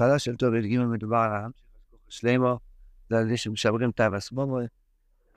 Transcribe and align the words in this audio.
בהתחלה 0.00 0.18
של 0.18 0.36
טוב 0.36 0.54
י"ג 0.54 0.78
מדובר 0.78 1.16
על 1.16 1.32
העם 1.32 1.50
שלמה, 2.08 2.54
זה 3.10 3.18
על 3.18 3.28
זה 3.28 3.36
שמשמרים 3.36 3.90
תו 3.90 4.02
הסמומו, 4.02 4.58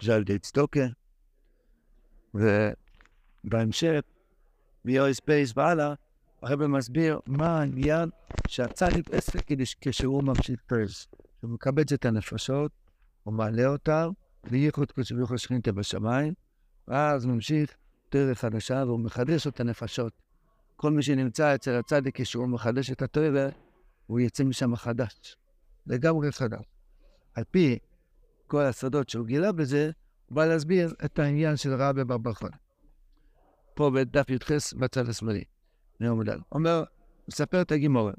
זה 0.02 0.16
על 0.16 0.24
צדוקה, 0.42 0.86
ובהמשך, 2.34 4.00
מיואיס 4.86 5.20
פייס 5.20 5.54
והלאה, 5.56 5.94
הרב 6.42 6.66
מסביר 6.66 7.20
מה 7.28 7.60
העניין 7.60 8.10
שהצדיק 8.48 9.10
עסק 9.12 9.40
כשהוא 9.82 10.24
ממשיך 10.24 10.60
פרס. 10.68 11.08
הוא 11.42 11.50
מקבץ 11.50 11.92
את 11.92 12.06
הנפשות, 12.06 12.72
הוא 13.24 13.34
מעלה 13.34 13.66
אותם, 13.66 14.12
וייחוד 14.44 14.92
כשביכול 14.92 15.38
שכינתה 15.38 15.72
בשמיים, 15.72 16.34
ואז 16.88 17.26
ממשיך 17.26 17.76
דרך 18.12 18.40
חדשה 18.40 18.84
והוא 18.88 19.00
מחדש 19.00 19.48
את 19.48 19.60
הנפשות. 19.60 20.14
כל 20.76 20.92
מי 20.92 21.04
שנמצא 21.04 21.56
אצל 21.56 21.72
הצדיק 21.72 22.22
כשהוא 22.22 22.48
מחדש 22.48 22.92
את 22.92 23.02
התואר, 23.02 23.50
הוא 24.08 24.20
יצא 24.20 24.44
משם 24.44 24.76
חדש. 24.76 25.38
לגמרי 25.88 26.32
חדש. 26.32 26.66
על 27.34 27.44
פי 27.52 27.80
כל 28.48 28.62
הסודות 28.62 29.10
שהוא 29.10 29.26
גילה 29.26 29.52
בזה, 29.52 29.92
הוא 30.26 30.36
בא 30.36 30.46
להסביר 30.46 30.94
את 31.06 31.20
העניין 31.20 31.58
של 31.58 31.74
רבי 31.74 32.04
בר 32.04 32.18
בכר. 32.18 32.48
פה 33.74 33.90
בדף 33.90 34.30
י"ח 34.30 34.74
בצד 34.78 35.10
השמאלי, 35.10 35.44
נאום 36.00 36.24
דל. 36.24 36.40
אומר, 36.52 36.84
מספר 37.28 37.62
את 37.62 37.72
הגימורת. 37.72 38.16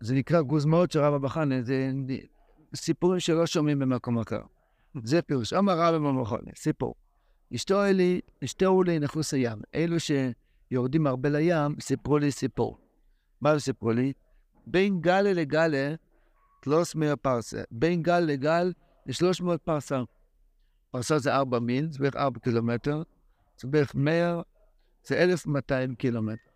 זה 0.00 0.14
נקרא 0.14 0.40
גוזמאות 0.40 0.92
של 0.92 0.98
רבא 0.98 1.18
בחנה, 1.18 1.62
זה 1.62 1.90
סיפורים 2.74 3.20
שלא 3.20 3.46
שומעים 3.46 3.78
במקום 3.78 4.18
אחר. 4.18 4.40
זה 5.04 5.22
פירוש. 5.22 5.52
אמר 5.52 5.78
רבא 5.78 5.98
במכונה, 5.98 6.50
סיפור. 6.56 6.94
אשתו 7.54 7.84
אלי, 7.84 8.20
אשתו 8.44 8.82
לי 8.82 8.98
נחוס 8.98 9.34
הים. 9.34 9.58
אלו 9.74 9.96
שיורדים 10.00 11.06
הרבה 11.06 11.28
לים, 11.28 11.80
סיפרו 11.80 12.18
לי 12.18 12.30
סיפור. 12.30 12.83
מה 13.44 13.50
הם 13.50 13.58
סיפרו 13.58 13.92
לי? 13.92 14.12
בין 14.66 15.00
גלה 15.00 15.32
לגלה, 15.32 15.94
תלוס 16.60 16.94
מאה 16.94 17.16
פרסה. 17.16 17.62
בין 17.70 18.02
גל 18.02 18.20
לגל, 18.20 18.72
זה 19.06 19.12
300 19.12 19.62
פרסה. 19.62 20.02
פרסה 20.90 21.18
זה 21.18 21.34
4 21.34 21.58
מיל, 21.58 21.92
זה 21.92 21.98
בערך 21.98 22.16
4 22.16 22.40
קילומטר. 22.40 23.02
זה 23.60 23.68
בערך 23.68 23.94
100, 23.94 24.40
זה 25.06 25.22
1,200 25.22 25.94
קילומטר. 25.94 26.50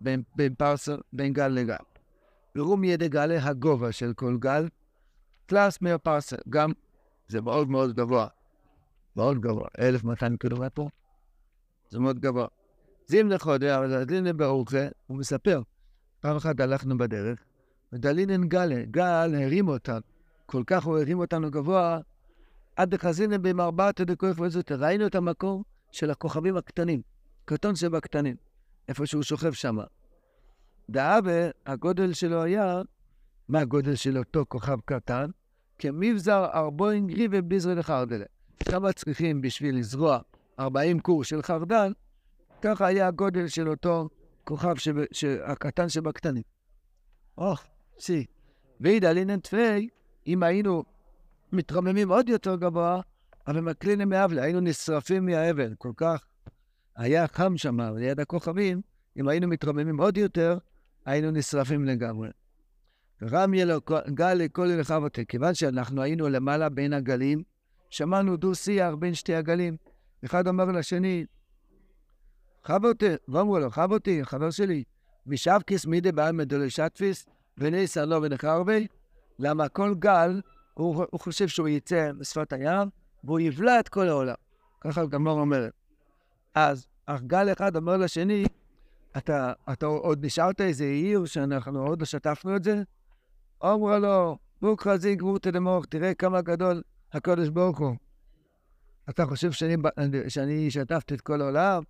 בין, 0.00 0.22
בין 0.36 0.54
פרסה, 0.54 0.94
בין 1.12 1.32
גל 1.32 1.48
לגל. 1.48 1.84
ורום 2.56 2.84
ידי 2.84 3.08
גלה, 3.08 3.44
הגובה 3.44 3.92
של 3.92 4.12
כל 4.14 4.36
גל, 4.40 4.68
תלס 5.46 5.82
מאה 5.82 5.98
פרסה. 5.98 6.36
גם, 6.48 6.72
זה 7.28 7.40
מאוד 7.40 7.68
מאוד 7.68 7.96
גבוה. 7.96 8.26
מאוד 9.16 9.40
גבוה, 9.40 9.68
1,200 9.78 10.36
קילומטר. 10.36 10.82
זה 11.88 11.98
מאוד 11.98 12.20
גבוה. 12.20 12.46
זים 13.06 13.32
אבל 13.32 14.04
דלינן 14.04 14.36
ברוכי, 14.36 14.76
הוא 15.06 15.18
מספר. 15.18 15.62
פעם 16.20 16.36
אחת 16.36 16.60
הלכנו 16.60 16.98
בדרך, 16.98 17.38
ודלינן 17.92 18.48
גלה, 18.48 18.82
גל 18.90 19.34
הרים 19.34 19.68
אותנו. 19.68 20.00
כל 20.46 20.62
כך 20.66 20.84
הוא 20.84 20.98
הרים 20.98 21.18
אותנו 21.18 21.50
גבוה, 21.50 21.98
עד 22.76 22.90
דחזינן 22.94 23.42
במרבעת 23.42 24.00
דקויך 24.00 24.40
וזאת. 24.40 24.72
ראינו 24.72 25.06
את 25.06 25.14
המקום 25.14 25.62
של 25.92 26.10
הכוכבים 26.10 26.56
הקטנים, 26.56 27.02
קטון 27.44 27.76
שבקטנים, 27.76 28.36
איפה 28.88 29.06
שהוא 29.06 29.22
שוכב 29.22 29.52
שם. 29.52 29.78
דאבה, 30.90 31.50
הגודל 31.66 32.12
שלו 32.12 32.42
היה, 32.42 32.82
מה 33.48 33.60
הגודל 33.60 33.94
של 33.94 34.18
אותו 34.18 34.44
כוכב 34.48 34.78
קטן? 34.84 35.30
כמבזר 35.78 36.46
ארבוין 36.54 37.06
גריבה 37.06 37.42
ביזרי 37.42 37.74
לחרדלה. 37.74 38.24
כמה 38.64 38.92
צריכים 38.92 39.40
בשביל 39.40 39.78
לזרוע 39.78 40.18
40 40.58 41.00
קור 41.00 41.24
של 41.24 41.42
חרדל, 41.42 41.92
ככה 42.62 42.86
היה 42.86 43.06
הגודל 43.06 43.48
של 43.48 43.68
אותו 43.68 44.08
כוכב 44.48 44.74
שב, 44.76 44.94
הקטן 45.44 45.88
שבקטנים. 45.88 46.42
אוח, 47.38 47.66
סי. 47.98 48.26
ואידא 48.80 49.12
לינן 49.12 49.40
תפי, 49.40 49.88
אם 50.26 50.42
היינו 50.42 50.84
מתרוממים 51.52 52.10
עוד 52.10 52.28
יותר 52.28 52.56
גבוה, 52.56 53.00
אבל 53.46 53.60
מקלינים 53.60 54.08
מאבלה, 54.08 54.42
היינו 54.42 54.60
נשרפים 54.60 55.26
מהאבן, 55.26 55.72
כל 55.78 55.92
כך 55.96 56.24
היה 56.96 57.26
חם 57.26 57.56
שם 57.56 57.80
ליד 57.80 58.20
הכוכבים, 58.20 58.80
אם 59.16 59.28
היינו 59.28 59.48
מתרוממים 59.48 60.00
עוד 60.00 60.16
יותר, 60.16 60.58
היינו 61.04 61.30
נשרפים 61.30 61.84
לגמרי. 61.84 62.28
רם 63.22 63.52
גל 64.14 64.34
לכל 64.34 64.68
ילכיו 64.72 65.04
אותי, 65.04 65.26
כיוון 65.26 65.54
שאנחנו 65.54 66.02
היינו 66.02 66.28
למעלה 66.28 66.68
בין 66.68 66.92
הגלים, 66.92 67.42
שמענו 67.90 68.36
דו-שיח 68.36 68.94
בין 68.94 69.14
שתי 69.14 69.34
הגלים. 69.34 69.76
אחד 70.24 70.48
אומר 70.48 70.64
לשני, 70.64 71.24
חברתי, 72.68 73.06
ואמרו 73.28 73.58
לו, 73.58 73.70
חברתי, 73.70 74.24
חבר 74.24 74.50
שלי, 74.50 74.84
משבקיס 75.26 75.86
מידי 75.86 76.12
בעל 76.12 76.32
מדולי 76.32 76.70
שטפיס, 76.70 77.26
וניסר 77.58 78.04
לו 78.04 78.22
ונחרבי, 78.22 78.86
למה 79.38 79.68
כל 79.68 79.94
גל, 79.98 80.40
הוא, 80.74 81.04
הוא 81.10 81.20
חושב 81.20 81.48
שהוא 81.48 81.68
יצא 81.68 82.10
משפת 82.12 82.52
הים, 82.52 82.88
והוא 83.24 83.40
יבלע 83.40 83.80
את 83.80 83.88
כל 83.88 84.08
העולם. 84.08 84.34
ככה 84.80 85.06
גמור 85.06 85.40
אומרת. 85.40 85.72
אז 86.54 86.86
אך 87.06 87.20
גל 87.22 87.52
אחד 87.52 87.76
אומר 87.76 87.96
לשני, 87.96 88.44
אתה, 89.16 89.52
אתה 89.72 89.86
עוד 89.86 90.24
נשארת 90.24 90.60
איזה 90.60 90.84
עיר 90.84 91.24
שאנחנו 91.24 91.86
עוד 91.86 92.00
לא 92.00 92.06
שטפנו 92.06 92.56
את 92.56 92.64
זה? 92.64 92.82
אמרה 93.64 93.98
לו, 93.98 94.38
בוקרא 94.62 94.96
זיג 94.96 95.22
ורתא 95.22 95.50
דמוך, 95.50 95.86
תראה 95.86 96.14
כמה 96.14 96.40
גדול 96.40 96.82
הקודש 97.12 97.48
ברוך 97.48 97.78
הוא. 97.78 97.96
אתה 99.10 99.26
חושב 99.26 99.52
שאני, 99.52 99.76
שאני 100.28 100.70
שטפתי 100.70 101.14
את 101.14 101.20
כל 101.20 101.40
העולם? 101.40 101.82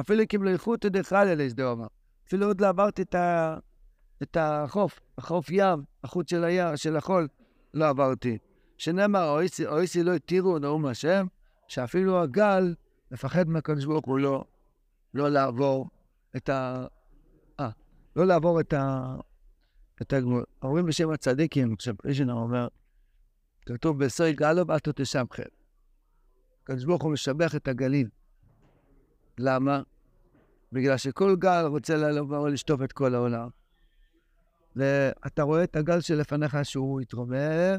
אפילו 0.00 0.26
קיבלו 0.28 0.50
איכות 0.50 0.86
דחליה 0.86 1.34
להסדרמה. 1.34 1.86
אפילו 2.26 2.46
עוד 2.46 2.60
לא 2.60 2.68
עברתי 2.68 3.02
את, 3.02 3.14
ה, 3.14 3.56
את 4.22 4.36
החוף, 4.40 5.00
החוף 5.18 5.50
ים, 5.50 5.82
החוט 6.04 6.28
של 6.28 6.44
הים, 6.44 6.76
של 6.76 6.96
החול, 6.96 7.28
לא 7.74 7.88
עברתי. 7.88 8.38
שנאמר, 8.78 9.36
אויסי 9.66 10.02
לא 10.02 10.14
התירו 10.14 10.58
נאום 10.58 10.86
השם, 10.86 11.26
שאפילו 11.68 12.22
הגל 12.22 12.74
מפחד 13.10 13.48
מהקדוש 13.48 13.84
ברוך 13.84 14.06
הוא 14.06 14.18
לא, 14.18 14.44
לא 15.14 15.28
לעבור 15.28 15.88
את 16.36 16.48
ה... 16.48 16.86
אה, 17.60 17.70
לא 18.16 18.26
לעבור 18.26 18.60
את 18.60 18.72
ה... 18.72 19.14
את 20.02 20.12
הגמול. 20.12 20.44
אומרים 20.62 20.86
בשם 20.86 21.10
הצדיקים, 21.10 21.72
עכשיו 21.72 21.96
פרישנר 21.96 22.34
אומר, 22.34 22.68
כתוב 23.66 24.04
בסוי 24.04 24.32
גלוב 24.32 24.70
אתו 24.70 24.90
תשבחם. 24.94 25.42
הקדוש 26.62 26.84
ברוך 26.84 27.02
הוא 27.02 27.12
משבח 27.12 27.54
את 27.54 27.68
הגלים. 27.68 28.21
למה? 29.42 29.82
בגלל 30.72 30.96
שכל 30.96 31.36
גל 31.36 31.64
רוצה 31.66 31.96
לבוא 31.96 32.48
לשטוף 32.48 32.82
את 32.82 32.92
כל 32.92 33.14
העולם. 33.14 33.48
ואתה 34.76 35.42
רואה 35.42 35.64
את 35.64 35.76
הגל 35.76 36.00
שלפניך 36.00 36.56
שהוא 36.62 37.00
התרומם, 37.00 37.78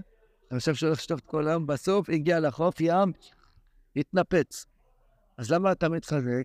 אני 0.52 0.60
חושב 0.60 0.76
שהוא 0.76 0.88
הולך 0.88 1.00
לשטוף 1.00 1.20
את 1.20 1.26
כל 1.26 1.48
העולם, 1.48 1.68
בסוף 1.68 2.10
הגיע 2.10 2.40
לחוף 2.40 2.76
ים, 2.80 3.12
התנפץ. 3.96 4.66
אז 5.38 5.52
למה 5.52 5.72
אתה 5.72 5.90
מתחזק? 5.90 6.44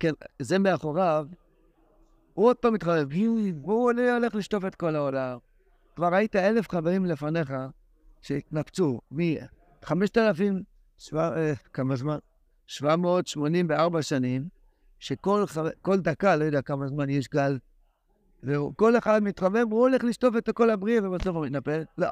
כן, 0.00 0.12
זה 0.38 0.58
מאחוריו, 0.58 1.26
הוא 2.34 2.46
עוד 2.46 2.56
פעם 2.56 2.74
מתחזק, 2.74 3.06
והוא 3.62 3.90
הולך 3.90 4.34
לשטוף 4.34 4.64
את 4.64 4.74
כל 4.74 4.96
העולם. 4.96 5.38
כבר 5.96 6.08
ראית 6.08 6.36
אלף 6.36 6.68
חברים 6.68 7.04
לפניך 7.04 7.52
שהתנפצו 8.22 9.00
מ-5,000, 9.10 11.16
אה, 11.16 11.52
כמה 11.72 11.96
זמן? 11.96 12.18
784 12.70 14.02
שנים, 14.02 14.48
שכל 14.98 15.44
כל 15.82 16.00
דקה, 16.00 16.36
לא 16.36 16.44
יודע 16.44 16.62
כמה 16.62 16.86
זמן 16.86 17.10
יש 17.10 17.28
גל, 17.28 17.58
וכל 18.42 18.98
אחד 18.98 19.22
מתחמם, 19.22 19.70
הוא 19.70 19.80
הולך 19.80 20.04
לשטוף 20.04 20.36
את 20.36 20.50
כל 20.50 20.70
הבריאה 20.70 21.08
ובסוף 21.08 21.36
הוא 21.36 21.46
מתנפל. 21.46 21.84
לא. 21.98 22.08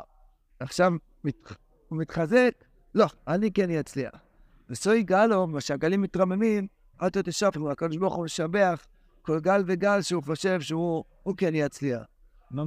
עכשיו 0.60 0.92
מת, 1.24 1.34
הוא 1.88 1.98
מתחזק, 1.98 2.50
לא, 2.94 3.06
אני 3.28 3.52
כן 3.52 3.70
אצליח. 3.70 4.10
וסוי 4.70 5.02
גלו, 5.02 5.46
מה 5.46 5.60
שהגלים 5.60 6.02
מתרממים, 6.02 6.66
אל 7.02 7.08
תתשפנו, 7.08 7.70
הקדוש 7.70 7.96
ברוך 7.96 8.14
הוא 8.14 8.24
משבח 8.24 8.86
כל 9.22 9.40
גל 9.40 9.62
וגל 9.66 10.02
שהוא 10.02 10.22
חושב 10.22 10.60
שהוא 10.60 11.04
כן 11.36 11.54
יצליח. 11.54 12.02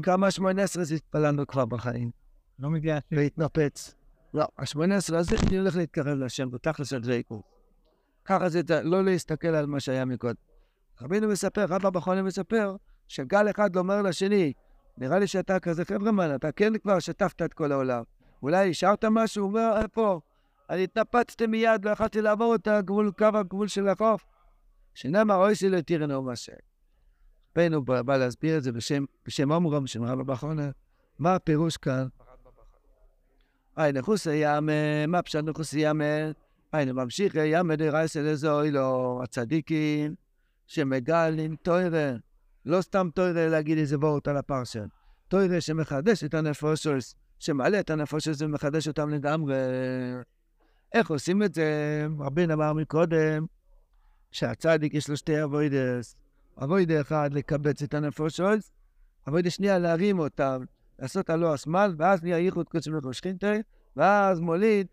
כמה 0.04 0.32
שמונה 0.32 0.64
עשרה 0.64 0.84
התפללנו 0.96 1.48
כבר 1.48 1.66
בחיים. 1.66 2.12
לא 2.60 2.70
מגיע. 2.70 2.98
להתנפץ. 3.12 3.96
לא, 4.34 4.48
השמונה 4.58 4.96
עשרה 4.96 5.20
הזה 5.20 5.36
אני 5.48 5.58
הולך 5.58 5.76
להתקרב 5.76 6.18
להשם, 6.18 6.52
בתכלס 6.52 6.90
של 6.90 7.02
דבקות. 7.02 7.61
ככה 8.26 8.50
זה 8.50 8.62
לא 8.84 9.04
להסתכל 9.04 9.48
על 9.48 9.66
מה 9.66 9.80
שהיה 9.80 10.06
מקודם. 10.06 10.36
רבינו 11.02 11.28
מספר, 11.28 11.66
רבא 11.70 11.90
בחולים 11.90 12.26
מספר, 12.26 12.76
שגל 13.08 13.50
אחד 13.50 13.76
אומר 13.76 14.02
לשני, 14.02 14.54
נראה 14.98 15.20
לי 15.20 15.28
שאתה 15.28 15.60
כזה 15.60 15.86
חברמן, 15.86 16.36
אתה 16.36 16.52
כן 16.52 16.78
כבר 16.78 17.00
שטפת 17.00 17.42
את 17.42 17.54
כל 17.54 17.72
העולם. 17.72 18.04
אולי 18.44 18.70
השארת 18.70 19.06
משהו? 19.06 19.44
הוא 19.44 19.50
אומר, 19.50 19.74
אה, 19.76 19.88
פה, 19.88 20.20
אני 20.70 20.84
התנפצתי 20.84 21.48
מיד, 21.48 21.86
לא 21.86 21.90
יכולתי 21.90 22.22
לעבור 22.22 22.56
את 22.56 22.68
הגבול, 22.68 23.12
קו 23.18 23.26
הגבול 23.26 23.68
של 23.68 23.88
החוף. 23.88 24.26
שנאמר, 24.94 25.36
אוי 25.36 25.56
שי 25.56 25.70
לא 25.70 25.82
תירנו 25.82 26.22
משה. 26.24 26.54
רבינו 27.58 27.82
בא 27.86 28.18
להסביר 28.18 28.58
את 28.58 28.64
זה 28.64 28.72
בשם, 28.72 29.06
בשם 29.26 29.52
עמרם, 29.52 29.84
בשם 29.84 30.04
רבא 30.04 30.24
בחונה. 30.24 30.70
מה 31.20 31.36
הפירוש 31.36 31.78
כאן? 31.78 32.08
היי, 33.76 33.92
נחוס 33.92 34.26
יאמה, 34.26 35.08
מה 35.08 35.22
פשט 35.22 35.40
נחוס 35.44 35.74
יאמה? 35.74 36.32
היי, 36.74 36.92
ממשיך 36.92 37.36
יאמה 37.36 37.76
דרייסה 37.76 38.22
לזוי 38.22 38.72
לו 38.72 39.20
הצדיקים 39.24 40.16
שמגלים 40.68 41.56
תוירה. 41.56 42.12
לא 42.66 42.82
סתם 42.82 43.10
תוירה 43.16 43.48
להגיד 43.48 43.78
איזה 43.78 43.98
וורט 43.98 44.28
על 44.28 44.38
הפרשה. 44.38 44.84
תוירה 45.28 45.62
שמחדש 45.62 46.24
את 46.24 46.34
הנפושס, 46.34 47.16
שמעלה 47.40 47.80
את 47.80 47.90
הנפושס 47.90 48.42
ומחדש 48.42 48.88
אותם 48.88 49.10
לגמרי. 49.10 49.56
איך 50.94 51.10
עושים 51.10 51.44
את 51.44 51.54
זה? 51.54 52.08
רבין 52.20 52.52
אמר 52.52 52.74
מקודם, 52.74 53.46
שהצדיק 54.32 54.94
יש 54.94 55.10
לו 55.10 55.18
שתי 55.18 55.44
אבוידס. 55.44 56.16
אבוידה 56.64 57.02
אחד 57.02 57.30
לקבץ 57.34 57.84
את 57.84 57.94
הנפושס, 57.94 58.72
אבוידה 59.28 59.50
שנייה 59.50 59.80
להרים 59.80 60.20
אותם, 60.20 60.64
לעשות 61.00 61.30
הלא 61.30 61.54
השמאל, 61.54 61.96
ואז 61.98 62.24
נהיה 62.24 62.38
ייחוד 62.38 62.70
קודש 62.70 62.88
מלכו 62.88 63.14
שכינתה, 63.14 63.54
ואז 63.96 64.40
מוליד 64.40 64.88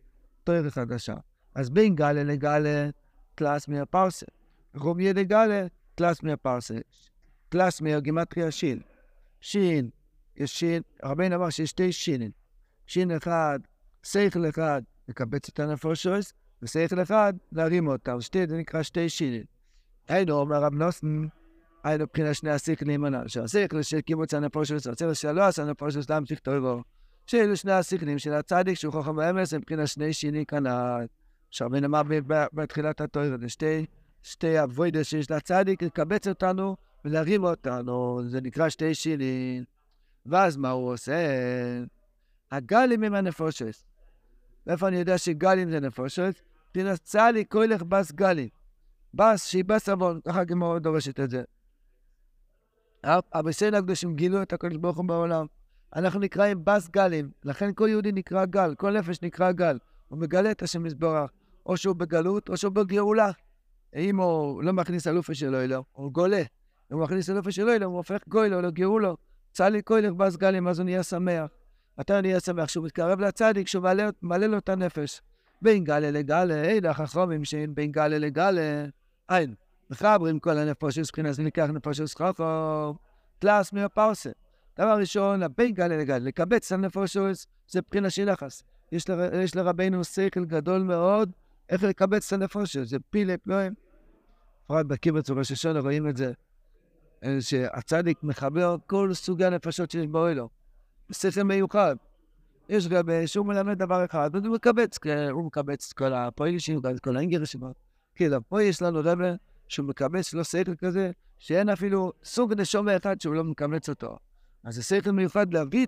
תוירה 0.45 0.71
חדשה. 0.71 1.15
אז 1.59 1.71
בין 1.71 1.95
גלה 1.95 2.25
לגלה, 2.25 2.91
קלאס 3.35 3.69
מהפרסה. 3.69 4.27
רומיה 4.75 5.13
לגלה, 5.13 5.67
קלאס 5.95 6.23
מהפרסה. 6.23 6.75
קלאס 7.49 7.81
מהגימטריה 7.81 8.51
שין. 8.51 8.81
שין, 9.41 9.91
יש 10.37 10.59
שין, 10.59 10.83
רבינו 11.05 11.37
אמר 11.37 11.51
שיש 11.51 11.71
שתי 11.71 11.93
שינים. 11.93 12.31
שין 12.87 13.11
אחד, 13.11 13.59
שכל 14.03 14.49
אחד, 14.49 14.83
לקבץ 15.09 15.49
את 15.49 15.61
הנפושס, 15.61 16.33
ושכל 16.63 17.03
אחד, 17.03 17.35
להרים 17.53 17.87
אותם. 17.87 18.21
שתי, 18.21 18.47
זה 18.49 18.57
נקרא 18.57 18.83
שתי 18.83 19.09
שינים. 19.09 19.45
היינו, 20.09 20.35
אומר 20.35 20.63
רב 20.63 20.75
נוסן, 20.75 21.27
היינו 21.85 22.05
מבחינת 22.05 22.35
שני 22.35 22.51
השכלים 22.51 23.05
הנ"ל. 23.05 23.29
שהשכל 23.29 23.83
של 23.83 24.01
קיבוץ 24.01 24.35
הנפושס, 24.35 24.87
השכל 24.87 25.15
שלא 25.15 25.43
עשה 25.43 25.65
נפושס 25.65 26.11
להמשיך 26.11 26.39
תוירו. 26.39 26.83
שאלו 27.27 27.57
שני 27.57 27.73
השכלים 27.73 28.19
של 28.19 28.33
הצדיק, 28.33 28.75
שהוא 28.75 28.93
חוכם 28.93 29.17
באמס, 29.17 29.53
הם 29.53 29.61
מבחינת 29.61 29.89
שני 29.89 30.13
שיני 30.13 30.47
כנ"ל. 30.47 31.07
שרבינו 31.51 31.87
אמר 31.87 32.03
בתחילת 32.53 33.01
התוירו, 33.01 33.39
זה 33.39 33.49
שתי, 33.49 33.87
שתי 34.23 34.63
אבוידס 34.63 35.07
שיש 35.07 35.31
לצדיק, 35.31 35.83
לקבץ 35.83 36.29
אותנו 36.29 36.77
ולהרים 37.05 37.45
אותנו, 37.45 38.21
זה 38.29 38.41
נקרא 38.41 38.69
שתי 38.69 38.95
שינים. 38.95 39.65
ואז 40.27 40.57
מה 40.57 40.71
הוא 40.71 40.93
עושה? 40.93 41.29
הגלים 42.53 43.05
הם 43.05 43.15
הנפושס. 43.15 43.85
מאיפה 44.67 44.89
אני 44.89 44.97
יודע 44.97 45.19
שגלים 45.19 45.71
זה 45.71 45.81
נפושס? 45.81 46.35
פינס 46.73 46.99
צלי 46.99 47.45
כוילך 47.45 47.83
בס 47.83 48.13
גלים. 48.13 48.49
בס, 49.15 49.47
שהיא 49.47 49.65
בס 49.65 49.89
עוון, 49.89 50.21
ככה 50.25 50.41
הגמרא 50.41 50.79
דורשת 50.79 51.21
את 51.21 51.31
זה. 51.31 51.43
הבסן 53.05 53.75
הקדושים 53.75 54.17
גילו 54.17 54.43
את 54.43 54.53
הקדוש 54.53 54.77
ברוך 54.77 54.97
הוא 54.97 55.05
בעולם. 55.05 55.47
אנחנו 55.97 56.21
נקראים 56.21 56.65
בס 56.65 56.89
גלים, 56.89 57.31
לכן 57.45 57.75
כל 57.75 57.89
יהודי 57.89 58.13
נקרא 58.13 58.45
גל, 58.45 58.75
כל 58.75 58.99
נפש 58.99 59.23
נקרא 59.23 59.53
גל. 59.53 59.79
הוא 60.09 60.19
מגלה 60.19 60.51
את 60.51 60.63
השם 60.63 60.83
מזברך, 60.83 61.31
או 61.67 61.77
שהוא 61.77 61.97
בגלות, 61.97 62.49
או 62.49 62.57
שהוא 62.57 62.73
בגאולה. 62.73 63.31
אם 63.97 64.21
הוא 64.21 64.63
לא 64.63 64.73
מכניס 64.73 65.07
אלופה 65.07 65.35
שלו 65.35 65.61
אלו, 65.61 65.85
הוא 65.93 66.13
גולה. 66.13 66.43
אם 66.93 66.97
הוא 66.97 67.05
מכניס 67.05 67.31
אלופה 67.31 67.53
שלו 67.53 67.73
אלו, 67.73 67.87
הוא 67.87 67.97
הופך 67.97 68.19
גוילו 68.29 68.61
לגאולו. 68.61 69.17
צלי 69.53 69.83
כוילך 69.83 70.13
בס 70.13 70.37
גלים, 70.37 70.69
אז 70.69 70.79
הוא 70.79 70.85
נהיה 70.85 71.03
שמח. 71.03 71.51
הוא 71.97 72.17
נהיה 72.23 72.41
שמח? 72.41 72.67
כשהוא 72.67 72.85
מתקרב 72.85 73.21
לצדיק, 73.21 73.67
כשהוא 73.67 73.85
מעלה 74.23 74.47
לו 74.47 74.59
את 74.59 74.69
הנפש. 74.69 75.21
בין 75.63 75.85
גלה 75.85 76.11
לגלה, 76.11 76.63
אין 76.63 76.87
החכמים 76.87 77.45
שאין 77.45 77.75
בין 77.75 77.93
גלה 77.93 78.19
לגלה, 78.19 78.85
אין. 79.31 79.55
מחברים 79.91 80.39
כל 80.39 80.59
הנפושס, 80.59 81.09
מבחינת 81.09 81.35
זה 81.35 81.43
ניקח 81.43 81.67
נפושס 81.73 82.15
חכם, 82.15 82.45
קלאס 83.41 83.73
מהפרסה. 83.73 84.31
דבר 84.79 84.97
ראשון, 84.99 85.41
בין 85.57 85.73
גלה 85.73 85.97
לגלה, 85.97 86.19
לקבץ 86.19 86.73
את 86.73 86.79
הנפושס, 86.79 87.47
זה 87.69 87.81
מבחינה 87.81 88.11
של 88.11 88.29
יחס. 88.29 88.63
יש, 88.93 89.09
ל, 89.11 89.35
יש 89.35 89.57
לרבנו 89.57 90.05
שכל 90.05 90.45
גדול 90.45 90.83
מאוד, 90.83 91.31
איך 91.69 91.83
לקבץ 91.83 92.27
את 92.27 92.33
הנפושס, 92.33 92.89
זה 92.89 92.97
פילה 93.11 93.37
פלואים. 93.37 93.75
בפרט 94.65 94.87
בקיבוץ 94.87 95.31
וראש 95.31 95.53
השונה 95.53 95.81
רואים 95.81 96.09
את 96.09 96.17
זה, 96.17 96.33
שהצדיק 97.41 98.23
מחבר 98.23 98.77
כל 98.87 99.15
סוגי 99.15 99.45
הנפשות 99.45 99.91
שיש 99.91 100.07
באוהלו. 100.07 100.49
בשכל 101.11 101.43
מיוחד. 101.43 101.97
יש 102.69 102.87
רבה 102.91 103.27
שהוא 103.27 103.47
מלמד 103.47 103.79
דבר 103.79 104.05
אחד, 104.05 104.31
והוא 104.33 104.55
מקבץ, 104.55 104.99
הוא 105.31 105.45
מקבץ 105.45 105.89
את 105.89 105.93
כל 105.93 106.13
הפועלים, 106.13 106.59
את 106.95 107.01
כל 107.01 107.17
האינגר 107.17 107.45
שלו. 107.45 107.73
כאילו, 108.15 108.39
פה 108.49 108.63
יש 108.63 108.83
לנו 108.83 109.01
רבה 109.05 109.35
שהוא 109.69 109.87
מקבץ 109.87 110.35
לו 110.35 110.45
שכל 110.45 110.75
כזה, 110.75 111.11
שאין 111.39 111.69
אפילו 111.69 112.13
סוג 112.25 112.61
נשומה 112.61 112.97
אחד 112.97 113.21
שהוא 113.21 113.35
לא 113.35 113.45
מקבץ 113.45 113.89
אותו. 113.89 114.19
אז 114.65 114.75
זה 114.75 114.83
שכל 114.83 115.11
מיוחד 115.11 115.55
להביא 115.55 115.87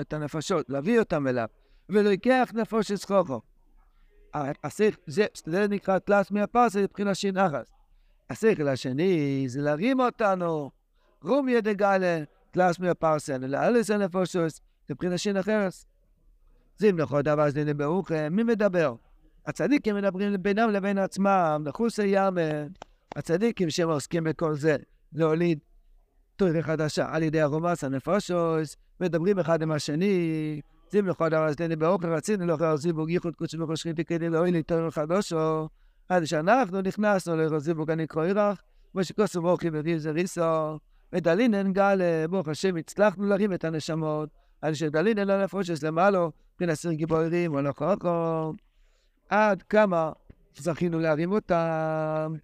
את 0.00 0.12
הנפשות, 0.12 0.64
להביא 0.68 0.98
אותם 0.98 1.26
אליו, 1.26 1.46
ולא 1.88 2.08
ייקח 2.08 2.50
נפושת 2.54 2.94
סחוכו. 2.94 3.40
זה, 5.06 5.66
נקרא 5.68 5.98
תלס 5.98 6.30
מהפרסה 6.30 6.82
מבחינה 6.82 7.14
שין 7.14 7.36
אחס. 7.36 7.66
השכל 8.30 8.68
השני 8.68 9.44
זה 9.48 9.60
להרים 9.60 10.00
אותנו, 10.00 10.70
רום 11.22 11.48
ידי 11.48 11.74
גלה, 11.74 12.22
קלאס 12.52 12.78
מי 12.78 12.88
הפרסן, 12.88 13.44
אלא 13.44 13.58
אלס 13.58 13.90
אין 13.90 14.02
הפרסוס, 14.02 14.60
מבחינת 14.90 15.18
שין 15.18 15.36
אחרס. 15.36 15.86
זים 16.78 16.98
לכל 16.98 17.22
דבר 17.22 17.50
זה 17.50 17.74
ברוכם, 17.74 18.28
מי 18.30 18.42
מדבר? 18.42 18.94
הצדיקים 19.46 19.96
מדברים 19.96 20.42
בינם 20.42 20.70
לבין 20.70 20.98
עצמם, 20.98 21.62
לחוס 21.66 22.00
היאמן. 22.00 22.66
הצדיקים 23.16 23.70
שהם 23.70 23.88
עוסקים 23.88 24.24
בכל 24.24 24.54
זה, 24.54 24.76
להוליד 25.12 25.58
תורה 26.36 26.62
חדשה 26.62 27.06
על 27.10 27.22
ידי 27.22 27.40
הרומס 27.40 27.84
הנפשוס, 27.84 28.76
מדברים 29.00 29.38
אחד 29.38 29.62
עם 29.62 29.72
השני, 29.72 30.60
זים 30.90 31.06
לכל 31.06 31.28
דבר 31.28 31.48
זה 31.58 31.76
ברוכם, 31.76 32.08
רצינו 32.08 32.46
לאחר 32.46 32.76
זיווג 32.76 33.10
ייחוד 33.10 33.34
קודש 33.36 33.54
וחושכים 33.54 33.94
כדי 33.94 34.28
להוליד 34.28 34.64
תורה 34.64 34.90
חדשו, 34.90 35.68
עד 36.08 36.24
שאנחנו 36.24 36.80
נכנסנו 36.80 37.36
לרזיווג 37.36 37.90
הנקרא 37.90 38.24
אירח, 38.24 38.62
כמו 38.92 39.04
שכוסו 39.04 39.42
מורחים 39.42 39.72
וריב 39.74 39.98
זה 39.98 40.10
ריסו. 40.10 40.78
ודלינן 41.12 41.72
גל, 41.72 42.26
ברוך 42.30 42.48
השם, 42.48 42.76
הצלחנו 42.76 43.26
להרים 43.26 43.52
את 43.52 43.64
הנשמות, 43.64 44.28
על 44.62 44.74
שדלינן 44.74 45.26
לנפושס 45.28 45.82
למעלו, 45.82 46.32
בין 46.58 46.70
עשר 46.70 46.92
גיבורים 46.92 47.54
או 47.54 47.62
לחוקו, 47.62 48.52
עד 49.28 49.62
כמה 49.62 50.12
זכינו 50.56 50.98
להרים 50.98 51.32
אותם, 51.32 52.34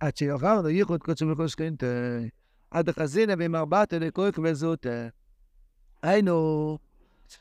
עד 0.00 0.16
שיוכרנו 0.16 0.68
ייחוד 0.68 1.02
קודשו 1.02 1.28
וחושקינטה, 1.28 1.86
עד 2.70 2.88
החזינה 2.88 3.34
ועם 3.38 3.56
ארבעת 3.56 3.94
אליקויק 3.94 4.38
וזוטה. 4.44 5.08
היינו, 6.02 6.78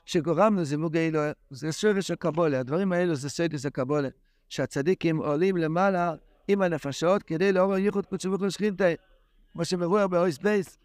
שגורמנו 0.06 0.66
זימוג 0.66 0.98
אלוה, 0.98 1.32
זה 1.50 1.72
שורש 1.72 2.12
הקבולה, 2.12 2.60
הדברים 2.60 2.92
האלו 2.92 3.16
זה 3.16 3.30
סיידס 3.30 3.66
הקבולה, 3.66 4.10
שהצדיקים 4.50 5.18
עולים 5.18 5.58
למעלה 5.58 6.14
עם 6.48 6.62
הנפשות 6.62 7.24
כדי 7.24 7.52
לעורר 7.52 7.78
ייחוד 7.78 8.06
קודשו 8.06 8.32
וחושקינטה. 8.32 8.86
כמו 9.54 9.66
שמבואר 9.66 10.08
באויס 10.08 10.38
בייס, 10.38 10.78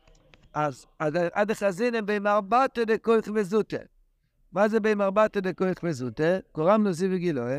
אז 0.52 0.86
עד 1.32 1.50
החזינם 1.50 2.06
במרבתא 2.06 2.84
דקויך 2.84 3.28
וזוטה. 3.34 3.76
מה 4.52 4.68
זה 4.68 4.80
במרבתא 4.80 5.40
דקויך 5.40 5.78
וזוטה? 5.82 6.38
קוראים 6.52 6.84
לו 6.84 6.92
זיו 6.92 7.10
וגילוי, 7.12 7.54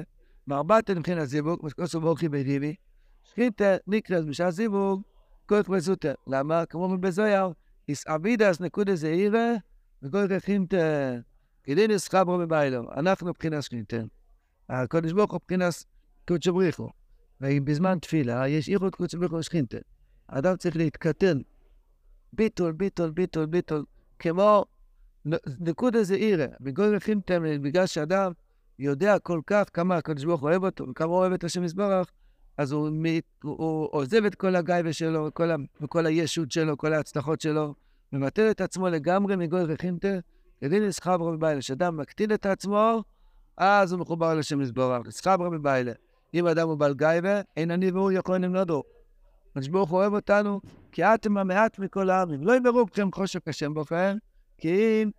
מרבתא 0.48 0.91
מבחינת 0.91 1.27
זיווג, 1.27 1.60
כמו 1.60 1.70
שכוסו 1.70 2.01
ברוכי 2.01 2.29
בריבי, 2.29 2.75
שכינתא 3.24 3.77
נקרא 3.88 4.22
בשעה 4.22 4.51
זיווג, 4.51 5.01
כויך 5.46 5.70
וזוטה. 5.70 6.12
למה? 6.27 6.65
כמו 6.65 6.98
בזויר, 6.98 7.48
איסעבידס 7.89 8.60
נקודה 8.60 8.96
זעירה, 8.96 9.53
וכויך 10.03 10.32
הכינתא, 10.32 11.15
כדינס 11.69 12.09
חברו 12.09 12.38
בביילו. 12.38 12.83
אנחנו 12.97 13.27
מבחינת 13.27 13.63
שכינתא. 13.63 14.01
הקודש 14.69 15.11
ברוך 15.11 15.31
הוא 15.31 15.39
מבחינת 15.43 15.73
קודש 16.27 16.47
בריחו. 16.47 16.89
ובזמן 17.41 17.99
תפילה 17.99 18.47
יש 18.47 18.69
איכות 18.69 18.95
קודש 18.95 19.15
בריחו 19.15 19.35
ושכינתא. 19.35 19.77
האדם 20.29 20.55
צריך 20.57 20.75
להתקטן. 20.75 21.38
ביטול, 22.33 22.71
ביטול, 22.71 23.09
ביטול, 23.09 23.45
ביטול, 23.45 23.85
כמו 24.19 24.65
נקודה 25.59 26.03
זעירה. 26.03 26.45
בגלל 26.61 26.95
לכינתם, 26.95 27.43
בגלל 27.61 27.85
שאדם 27.85 28.31
יודע 28.79 29.19
כל 29.19 29.41
כך 29.47 29.63
כמה 29.73 29.97
הקדוש 29.97 30.25
ברוך 30.25 30.41
הוא 30.41 30.49
אוהב 30.49 30.63
אותו, 30.63 30.89
וכמה 30.89 31.09
הוא 31.09 31.17
אוהב 31.17 31.33
את 31.33 31.43
השם 31.43 31.63
יזברך, 31.63 32.11
אז 32.57 32.71
הוא, 32.71 32.89
הוא, 33.43 33.57
הוא 33.59 33.89
עוזב 33.91 34.25
את 34.25 34.35
כל 34.35 34.55
הגייבה 34.55 34.93
שלו, 34.93 35.25
וכל, 35.25 35.49
וכל 35.81 36.05
הישות 36.05 36.51
שלו, 36.51 36.77
כל 36.77 36.93
ההצלחות 36.93 37.41
שלו, 37.41 37.73
מבטל 38.13 38.51
את 38.51 38.61
עצמו 38.61 38.89
לגמרי 38.89 39.35
מגוי 39.35 39.63
רכינטה, 39.63 40.19
כדין 40.62 40.84
לסחברה 40.84 41.32
מביילה. 41.32 41.60
כשאדם 41.60 41.98
מקטין 41.98 42.34
את 42.34 42.46
עצמו, 42.46 43.04
אז 43.58 43.92
הוא 43.92 44.00
מחובר 44.00 44.34
לשם 44.34 44.62
יזברך. 44.62 45.08
לסחברה 45.08 45.50
מביילה. 45.50 45.92
אם 46.34 46.48
אדם 46.48 46.68
הוא 46.68 46.75
בעל 46.75 46.94
גייבה, 46.94 47.42
אין 47.58 47.72
אני 47.72 47.92
והוא 47.92 48.12
יכול 48.12 48.38
למנודו. 48.38 48.84
הקדוש 49.51 49.68
ברוך 49.68 49.89
הוא 49.89 50.00
אוהב 50.00 50.13
אותנו, 50.13 50.62
כי 50.92 51.04
אתם 51.04 51.38
המעט 51.38 51.80
מכל 51.80 52.10
העמים. 52.10 52.44
לא 52.44 52.56
ימרו 52.56 52.86
בכם 52.86 53.10
חושק 53.12 53.48
השם 53.48 53.74
בכם, 53.74 54.18
כי 54.58 55.01
אם 55.04 55.10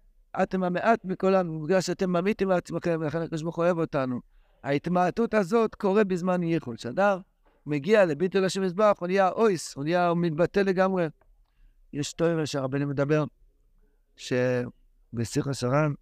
אתם 0.42 0.62
המעט 0.62 1.04
מכל 1.04 1.34
העמים, 1.34 1.64
בגלל 1.64 1.80
שאתם 1.80 2.10
ממיתים 2.10 2.48
לעצמכם, 2.48 2.98
ולכן 3.00 3.22
הקדוש 3.22 3.42
ברוך 3.42 3.56
הוא 3.56 3.64
אוהב 3.64 3.78
אותנו. 3.78 4.20
ההתמעטות 4.62 5.34
הזאת 5.34 5.74
קורה 5.74 6.04
בזמן 6.04 6.42
ייחוד. 6.42 6.76
כשאדם 6.76 7.18
מגיע 7.66 8.04
לביטול 8.04 8.44
השם 8.44 8.62
מזבח, 8.62 8.96
הוא 9.00 9.06
נהיה 9.06 9.30
אויס, 9.30 9.74
הוא 9.74 9.84
נהיה, 9.84 10.08
הוא 10.08 10.18
מתבטא 10.18 10.60
לגמרי. 10.60 11.06
יש 11.92 12.12
תואר 12.12 12.44
שהרבנים 12.44 12.88
מדבר, 12.88 13.24
שבשיחה 15.12 15.54
שרן, 15.54 15.92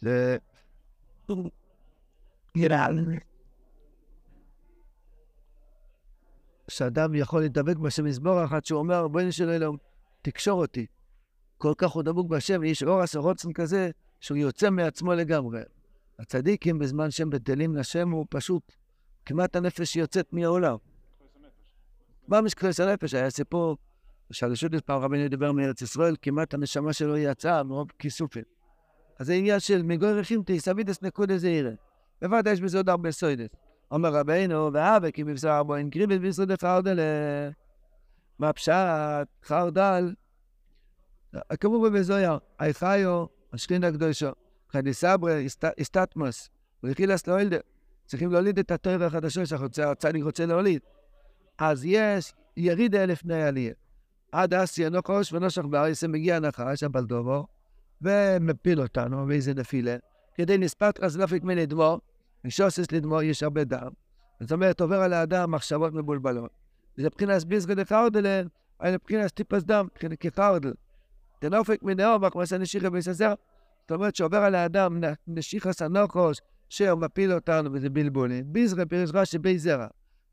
זה... 0.00 0.36
שאדם 6.68 7.14
יכול 7.14 7.40
להידבק 7.40 7.76
בשם 7.76 8.06
יזבורך 8.06 8.52
עד 8.52 8.64
שהוא 8.64 8.78
אומר, 8.78 9.08
בואי 9.08 9.24
נשאל 9.24 9.50
אלוהים, 9.50 9.76
תקשור 10.22 10.60
אותי. 10.60 10.86
כל 11.58 11.72
כך 11.78 11.90
הוא 11.90 12.02
דבוק 12.02 12.30
בשם, 12.30 12.64
יש 12.64 12.82
אור 12.82 13.00
הסרוצן 13.00 13.52
כזה, 13.52 13.90
שהוא 14.20 14.38
יוצא 14.38 14.70
מעצמו 14.70 15.12
לגמרי. 15.12 15.60
הצדיקים 16.18 16.78
בזמן 16.78 17.10
שהם 17.10 17.30
בטלים 17.30 17.76
לשם 17.76 18.10
הוא 18.10 18.26
פשוט, 18.30 18.72
כמעט 19.26 19.56
הנפש 19.56 19.96
יוצאת 19.96 20.32
מהעולם. 20.32 20.76
מה 22.28 22.40
משקרס 22.40 22.80
הנפש? 22.80 23.14
היה 23.14 23.30
סיפור 23.30 23.76
שהרשות 24.32 24.72
פעם 24.84 25.02
רבינו 25.02 25.28
דיבר 25.28 25.52
מארץ 25.52 25.82
ישראל, 25.82 26.16
כמעט 26.22 26.54
הנשמה 26.54 26.92
שלו 26.92 27.16
יצאה 27.16 27.62
מרוב 27.62 27.88
כיסופים. 27.98 28.42
אז 29.18 29.26
זה 29.26 29.32
עניין 29.32 29.60
של 29.60 29.82
מגוי 29.82 30.12
רחימתי, 30.12 30.60
סבידס 30.60 31.02
נקודה 31.02 31.38
זעירה. 31.38 31.70
בוודאי 32.22 32.52
יש 32.52 32.60
בזה 32.60 32.76
עוד 32.76 32.88
הרבה 32.88 33.10
סוידס. 33.10 33.48
אומר 33.90 34.14
רבינו, 34.14 34.70
ואהבה 34.72 35.10
כי 35.10 35.22
מבשר 35.22 35.62
בו 35.62 35.76
אין 35.76 35.90
קריבית 35.90 36.20
ביסוד 36.20 36.60
חרדל. 36.60 36.98
מה 38.38 38.52
פשט? 38.52 38.72
חרדל. 39.44 40.14
כמובן 41.60 41.92
בזויה, 41.92 42.36
היחיו, 42.58 43.26
השכינה 43.52 43.88
הקדושו, 43.88 44.30
חדיסברי, 44.70 45.46
הסטטמוס, 45.80 46.48
וריחילס 46.82 47.26
לאוילדה. 47.26 47.56
צריכים 48.06 48.32
להוליד 48.32 48.58
את 48.58 48.70
התואר 48.70 49.04
החדשו 49.04 49.46
שהצדיק 49.46 50.24
רוצה 50.24 50.46
להוליד. 50.46 50.80
אז 51.58 51.84
יש 51.84 52.32
ירידה 52.56 53.06
לפני 53.06 53.42
עלייה. 53.42 53.74
עד 54.34 54.54
אסיה 54.54 54.90
נוחוש 54.90 55.32
ונושך 55.32 55.62
באריסה 55.64 56.08
מגיע 56.08 56.40
נחש, 56.40 56.82
הבלדובו, 56.82 57.46
ומפיל 58.02 58.80
אותנו 58.80 59.26
באיזה 59.26 59.54
נפילה. 59.54 59.96
כדי 60.34 60.58
נספת 60.58 61.00
אז 61.00 61.18
לא 61.18 61.26
פיקמי 61.26 61.54
לדמו, 61.54 62.00
משוסס 62.44 62.92
לדמו 62.92 63.22
יש 63.22 63.42
הרבה 63.42 63.64
דם. 63.64 63.88
זאת 64.40 64.52
אומרת, 64.52 64.80
עובר 64.80 65.00
על 65.00 65.12
האדם 65.12 65.50
מחשבות 65.50 65.92
מבולבלות. 65.92 66.50
וזה 66.98 67.06
מבחינת 67.06 67.44
ביסגו 67.44 67.74
דחרדלה, 67.74 68.42
אלא 68.82 68.94
מבחינת 68.94 69.30
טיפס 69.30 69.62
דם, 69.62 69.86
מבחינת 69.92 70.18
כחרדל. 70.20 70.72
תנופק 71.40 71.82
מנאור, 71.82 72.30
כמו 72.30 72.46
שנשיכה 72.46 72.90
ביססר. 72.90 73.34
זאת 73.82 73.90
אומרת 73.90 74.16
שעובר 74.16 74.38
על 74.38 74.54
האדם 74.54 75.00
נשיכה 75.26 75.72
סנוחוש, 75.72 76.38
שהוא 76.68 77.00
מפיל 77.00 77.32
אותנו 77.32 77.72
וזה 77.72 77.90
בלבולים. 77.90 78.44
ביזרה 78.46 78.86
פירוש 78.86 79.10
רש"י 79.14 79.38
בי 79.38 79.58
זרע. 79.58 79.86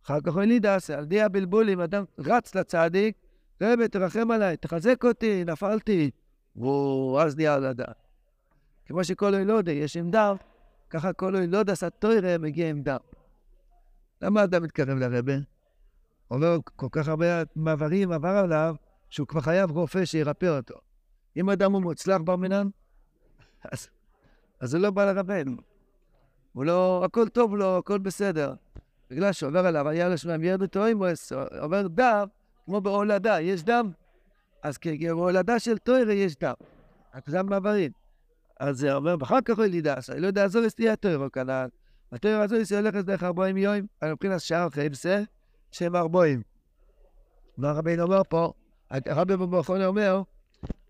אחר 0.05 0.22
כך 0.22 0.34
הוא 0.34 0.43
דס, 0.62 0.89
על 0.89 1.05
די 1.05 1.22
הבלבולים, 1.22 1.79
אדם 1.79 2.03
רץ 2.20 2.55
לצדיק, 2.55 3.15
רבי, 3.62 3.88
תרחם 3.88 4.32
עליי, 4.32 4.58
תחזק 4.58 5.03
אותי, 5.03 5.46
נפלתי. 5.46 6.12
והוא 6.56 7.20
אז 7.20 7.36
נהיה 7.36 7.53
על 7.53 7.65
הדעת. 7.65 8.08
כמו 8.86 9.03
שכל 9.03 9.36
אילודה 9.36 9.72
יש 9.72 9.98
עם 9.98 10.12
דם, 10.12 10.36
ככה 10.89 11.13
כל 11.13 11.36
אילודה 11.36 11.75
סטוירה 11.75 12.38
מגיע 12.38 12.70
עם 12.70 12.82
דם. 12.82 12.98
למה 14.22 14.44
אדם 14.44 14.63
מתקרב 14.63 14.98
לרבה? 14.98 15.34
אומר 16.32 16.58
כל 16.75 16.88
כך 16.91 17.08
הרבה 17.08 17.25
מעברים 17.56 18.12
עבר 18.12 18.38
עליו, 18.38 18.75
שהוא 19.10 19.27
כבר 19.27 19.41
חייב 19.41 19.72
רופא 19.72 20.06
שירפא 20.06 20.58
אותו. 20.58 20.75
אם 21.38 21.50
אדם 21.50 21.72
הוא 21.72 21.82
מוצלח 21.82 22.22
בר 22.22 22.36
מינן, 22.36 22.68
אז, 23.63 23.89
אז 24.60 24.74
הוא 24.74 24.82
לא 24.82 24.91
בא 24.91 25.12
לרבנו. 25.12 25.56
הוא 26.53 26.65
לא, 26.65 27.01
הכל 27.06 27.30
טוב 27.30 27.56
לו, 27.56 27.77
הכל 27.77 28.00
בסדר. 28.00 28.53
בגלל 29.10 29.32
שעובר 29.32 29.65
עליו, 29.65 29.88
היה 29.88 30.10
לו 30.10 30.18
שמם 30.18 30.44
ירד 30.44 30.65
טוימוס, 30.65 31.32
עובר 31.60 31.88
דם, 31.88 32.27
כמו 32.65 32.82
בהולדה, 32.82 33.41
יש 33.41 33.63
דם. 33.63 33.91
אז 34.63 34.77
כהולדה 34.82 35.60
של 35.60 35.77
טוירה 35.77 36.13
יש 36.13 36.36
דם. 36.36 36.53
רק 37.15 37.30
זה 37.30 37.39
המעברים. 37.39 37.91
אז 38.60 38.77
זה 38.77 38.94
אומר, 38.94 39.15
ואחר 39.20 39.41
כך 39.46 39.58
הוא 39.58 39.65
ילידס, 39.65 40.10
אני 40.10 40.20
לא 40.20 40.27
יודע, 40.27 40.46
עזור 40.46 40.68
אסתי 40.68 40.89
הטוירו 40.89 41.32
כנ"ל. 41.32 41.68
הטוירו 42.12 42.41
הזו 42.41 42.56
היא 42.56 42.80
הולכת 42.80 43.06
דרך 43.06 43.24
ארבעים 43.24 43.58
יום, 43.58 43.75
על 44.01 44.12
מבחינת 44.12 44.41
שער 44.41 44.70
חייבסה, 44.70 45.24
שהם 45.72 45.96
ארבעים. 45.96 46.41
והרבינו 47.58 48.03
אומר 48.03 48.22
פה, 48.30 48.53
הרבי 48.89 49.38
במכון 49.38 49.82
אומר, 49.82 50.22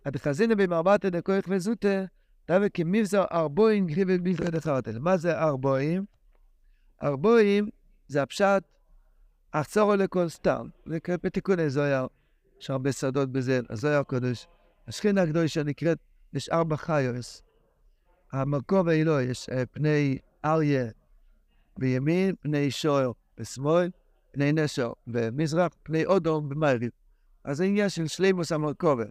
עד 0.05 0.17
חזינה 0.17 0.55
במרבעת 0.55 1.05
דקויך 1.05 1.45
וזוטה, 1.49 2.05
דווקא 2.47 2.67
כמבזר 2.73 3.23
ארבועים 3.31 3.87
גריבל 3.87 4.17
בלתי 4.17 4.51
דחרתל. 4.51 4.99
מה 4.99 5.17
זה 5.17 5.39
ארבועים? 5.39 6.05
ארבועים 7.03 7.69
זה 8.07 8.21
הפשט 8.21 8.63
אחצורו 9.51 9.95
לכל 9.95 10.29
סתם. 10.29 10.67
בתיקוני 11.07 11.69
זויר, 11.69 12.07
יש 12.61 12.69
הרבה 12.69 12.91
שדות 12.91 13.31
בזה, 13.31 13.59
הזויר 13.69 13.99
הקודש. 13.99 14.47
השכינה 14.87 15.21
הקדושה 15.21 15.63
נקראת, 15.63 15.97
יש 16.33 16.49
ארבע 16.49 16.77
חיוס. 16.77 17.43
המקום 18.31 18.87
האלוה, 18.87 19.21
יש 19.21 19.49
uh, 19.49 19.53
פני 19.71 20.17
אריה 20.45 20.85
בימין, 21.77 22.35
פני 22.41 22.71
שוער 22.71 23.11
בשמאל, 23.37 23.89
פני 24.31 24.51
נשר 24.51 24.91
במזרח, 25.07 25.71
פני 25.83 26.05
אודום 26.05 26.49
במעריב. 26.49 26.91
אז 27.43 27.57
זה 27.57 27.63
עניין 27.63 27.89
של 27.89 28.07
שלימוס 28.07 28.51
המרכובת. 28.51 29.07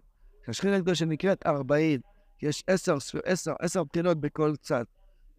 השכינה 0.47 0.75
הקדושה 0.75 1.05
נקראת 1.05 1.45
ארבעים. 1.45 2.01
יש 2.41 2.63
עשר, 2.67 2.97
עשר, 3.23 3.53
עשר 3.59 3.83
בחינות 3.83 4.17
בכל 4.17 4.55
צד. 4.55 4.83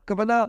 הכוונה 0.05 0.45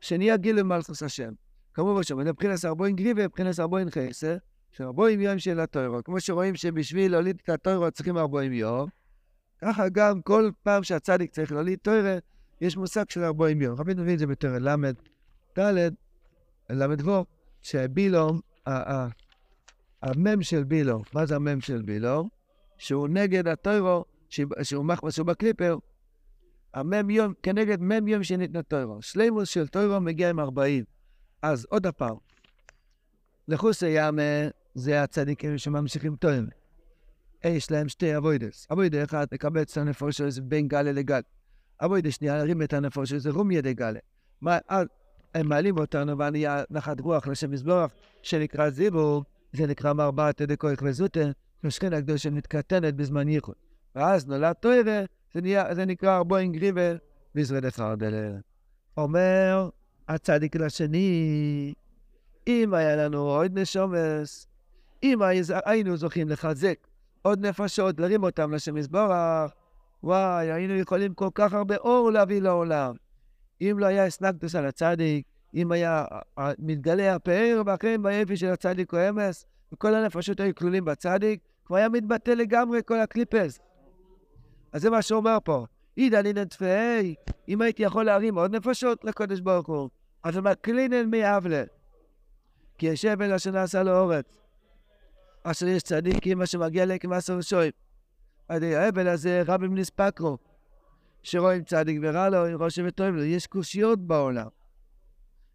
שנהיה 0.00 0.36
גיל 0.36 0.56
למלכוס 0.60 1.02
השם. 1.02 1.32
כמובן 1.74 2.02
שמבחינת 2.02 2.64
ארבעים 2.64 2.96
גריבה, 2.96 3.24
מבחינת 3.24 3.60
ארבעים 3.60 3.88
חסר, 3.90 4.36
שארבעים 4.72 5.20
יום 5.20 5.38
של 5.38 5.60
הטוירו. 5.60 6.04
כמו 6.04 6.20
שרואים 6.20 6.56
שבשביל 6.56 7.12
להוליד 7.12 7.38
את 7.44 7.48
הטוירו 7.48 7.90
צריכים 7.90 8.18
ארבעים 8.18 8.52
יום, 8.52 8.88
ככה 9.58 9.88
גם 9.88 10.22
כל 10.22 10.50
פעם 10.62 10.82
שהצדיק 10.82 11.30
צריך 11.30 11.52
להוליד 11.52 11.78
טוירה, 11.82 12.18
יש 12.60 12.76
מושג 12.76 13.04
של 13.10 13.24
ארבעים 13.24 13.62
יום. 13.62 13.80
רבי 13.80 13.94
מביא 13.94 14.14
את 14.14 14.18
זה 14.18 14.26
בתורה 14.26 14.58
ל', 14.58 14.92
ד', 15.58 15.90
ל"ו, 16.70 17.24
שבילום, 17.62 18.40
המם 20.02 20.42
של 20.42 20.64
בילום, 20.64 21.02
מה 21.14 21.26
זה 21.26 21.36
המם 21.36 21.60
של 21.60 21.82
בילום? 21.82 22.28
שהוא 22.78 23.08
נגד 23.08 23.48
הטוירו, 23.48 24.04
שהוא 24.62 24.84
מחמס 24.84 25.18
בקליפר, 25.18 25.76
המם 26.74 27.10
יום 27.10 27.32
כנגד 27.42 27.80
מם 27.80 28.08
יום 28.08 28.22
שניתנה 28.22 28.62
טוירו. 28.62 29.02
שלימוס 29.02 29.48
של 29.48 29.68
טוירו 29.68 30.00
מגיע 30.00 30.30
עם 30.30 30.40
ארבעים. 30.40 30.93
אז 31.44 31.66
עוד 31.70 31.86
הפעם, 31.86 32.16
לחוסי 33.48 33.88
יאמה 33.88 34.22
זה 34.74 35.02
הצדיקים 35.02 35.58
שממשיכים 35.58 36.16
טוימה. 36.16 36.48
יש 37.44 37.70
להם 37.70 37.88
שתי 37.88 38.16
אבוידס. 38.16 38.66
אבוידה 38.72 39.04
אחת, 39.04 39.32
לקבץ 39.32 39.70
את 39.70 39.78
הנפוש 39.78 40.16
שלו 40.16 40.28
בין 40.42 40.68
גלה 40.68 40.92
לגל. 40.92 41.20
אבוידה 41.80 42.10
שנייה, 42.10 42.36
להרים 42.36 42.62
את 42.62 42.72
הנפוש 42.72 43.10
שלו, 43.10 43.18
זה 43.18 43.30
רומיה 43.30 43.60
דגלה. 43.60 43.98
אז 44.68 44.86
הם 45.34 45.48
מעלים 45.48 45.78
אותנו 45.78 46.18
ונהיה 46.18 46.64
נחת 46.70 47.00
רוח 47.00 47.26
לשם 47.26 47.50
מזבורך, 47.50 47.92
שנקרא 48.22 48.70
זיבור, 48.70 49.24
זה 49.52 49.66
נקרא 49.66 49.92
מארבעת 49.92 50.42
דקויך 50.42 50.80
וזוטה, 50.82 51.20
ששכינה 51.66 51.96
הקדושה 51.96 52.30
מתקטנת 52.30 52.94
בזמן 52.94 53.28
ייחוד. 53.28 53.54
ואז 53.94 54.26
נולד 54.26 54.52
טוירה, 54.52 55.04
זה, 55.34 55.40
זה 55.72 55.84
נקרא 55.84 56.16
ארבוין 56.16 56.52
גריבל, 56.52 56.98
וישראל 57.34 57.70
חרדל. 57.70 58.36
אומר 58.96 59.68
הצדיק 60.08 60.56
לשני, 60.56 61.74
אם 62.46 62.74
היה 62.74 62.96
לנו 62.96 63.18
עוד 63.18 63.58
נשומס, 63.58 64.46
אם 65.02 65.18
היינו 65.64 65.96
זוכים 65.96 66.28
לחזק 66.28 66.78
עוד 67.22 67.46
נפשות, 67.46 68.00
להרים 68.00 68.22
אותם 68.22 68.54
לשם 68.54 68.76
יזבורך, 68.76 69.52
וואי, 70.02 70.50
היינו 70.52 70.74
יכולים 70.74 71.14
כל 71.14 71.28
כך 71.34 71.52
הרבה 71.52 71.76
אור 71.76 72.10
להביא 72.10 72.40
לעולם. 72.40 72.94
אם 73.60 73.76
לא 73.78 73.86
היה 73.86 74.06
אסנקטוס 74.06 74.54
על 74.54 74.66
הצדיק, 74.66 75.26
אם 75.54 75.72
היה 75.72 76.04
מתגלה 76.58 77.14
הפאר 77.14 77.62
והחיים 77.66 78.02
ביפי 78.02 78.36
של 78.36 78.46
הצדיק 78.46 78.94
או 78.94 79.08
אמס, 79.08 79.46
וכל 79.72 79.94
הנפשות 79.94 80.40
היו 80.40 80.54
כלולים 80.54 80.84
בצדיק, 80.84 81.40
כבר 81.64 81.76
היה 81.76 81.88
מתבטא 81.88 82.30
לגמרי 82.30 82.80
כל 82.86 83.00
הקליפס. 83.00 83.58
אז 84.72 84.82
זה 84.82 84.90
מה 84.90 85.02
שהוא 85.02 85.16
אומר 85.16 85.38
פה. 85.44 85.66
אידא 85.96 86.20
לינן 86.20 86.44
תפאי, 86.44 87.14
אם 87.48 87.62
הייתי 87.62 87.82
יכול 87.82 88.04
להרים 88.04 88.38
עוד 88.38 88.56
נפשות 88.56 89.04
לקודש 89.04 89.40
ברוך 89.40 89.66
הוא, 89.66 89.90
אז 90.22 90.36
מקלינן 90.38 91.10
מיאבלה. 91.10 91.64
כי 92.78 92.86
יש 92.86 93.04
אבל 93.04 93.32
אשר 93.32 93.50
נעשה 93.50 93.82
לו 93.82 93.98
אורץ. 93.98 94.38
אשר 95.44 95.66
יש 95.66 95.82
צדיקים 95.82 96.42
אשר 96.42 96.58
מגיע 96.58 96.86
להם 96.86 96.98
כמעשר 96.98 97.40
שוים. 97.40 97.70
אז 98.48 98.62
האבל 98.62 99.08
הזה 99.08 99.42
רבים 99.46 99.74
נספקרו. 99.74 100.38
שרואים 101.22 101.64
צדיק 101.64 101.98
ורע 102.02 102.28
לו, 102.28 102.38
רושם 102.58 102.84
וטוב 102.86 103.06
לו. 103.06 103.24
יש 103.24 103.46
קושיות 103.46 104.06
בעולם. 104.06 104.48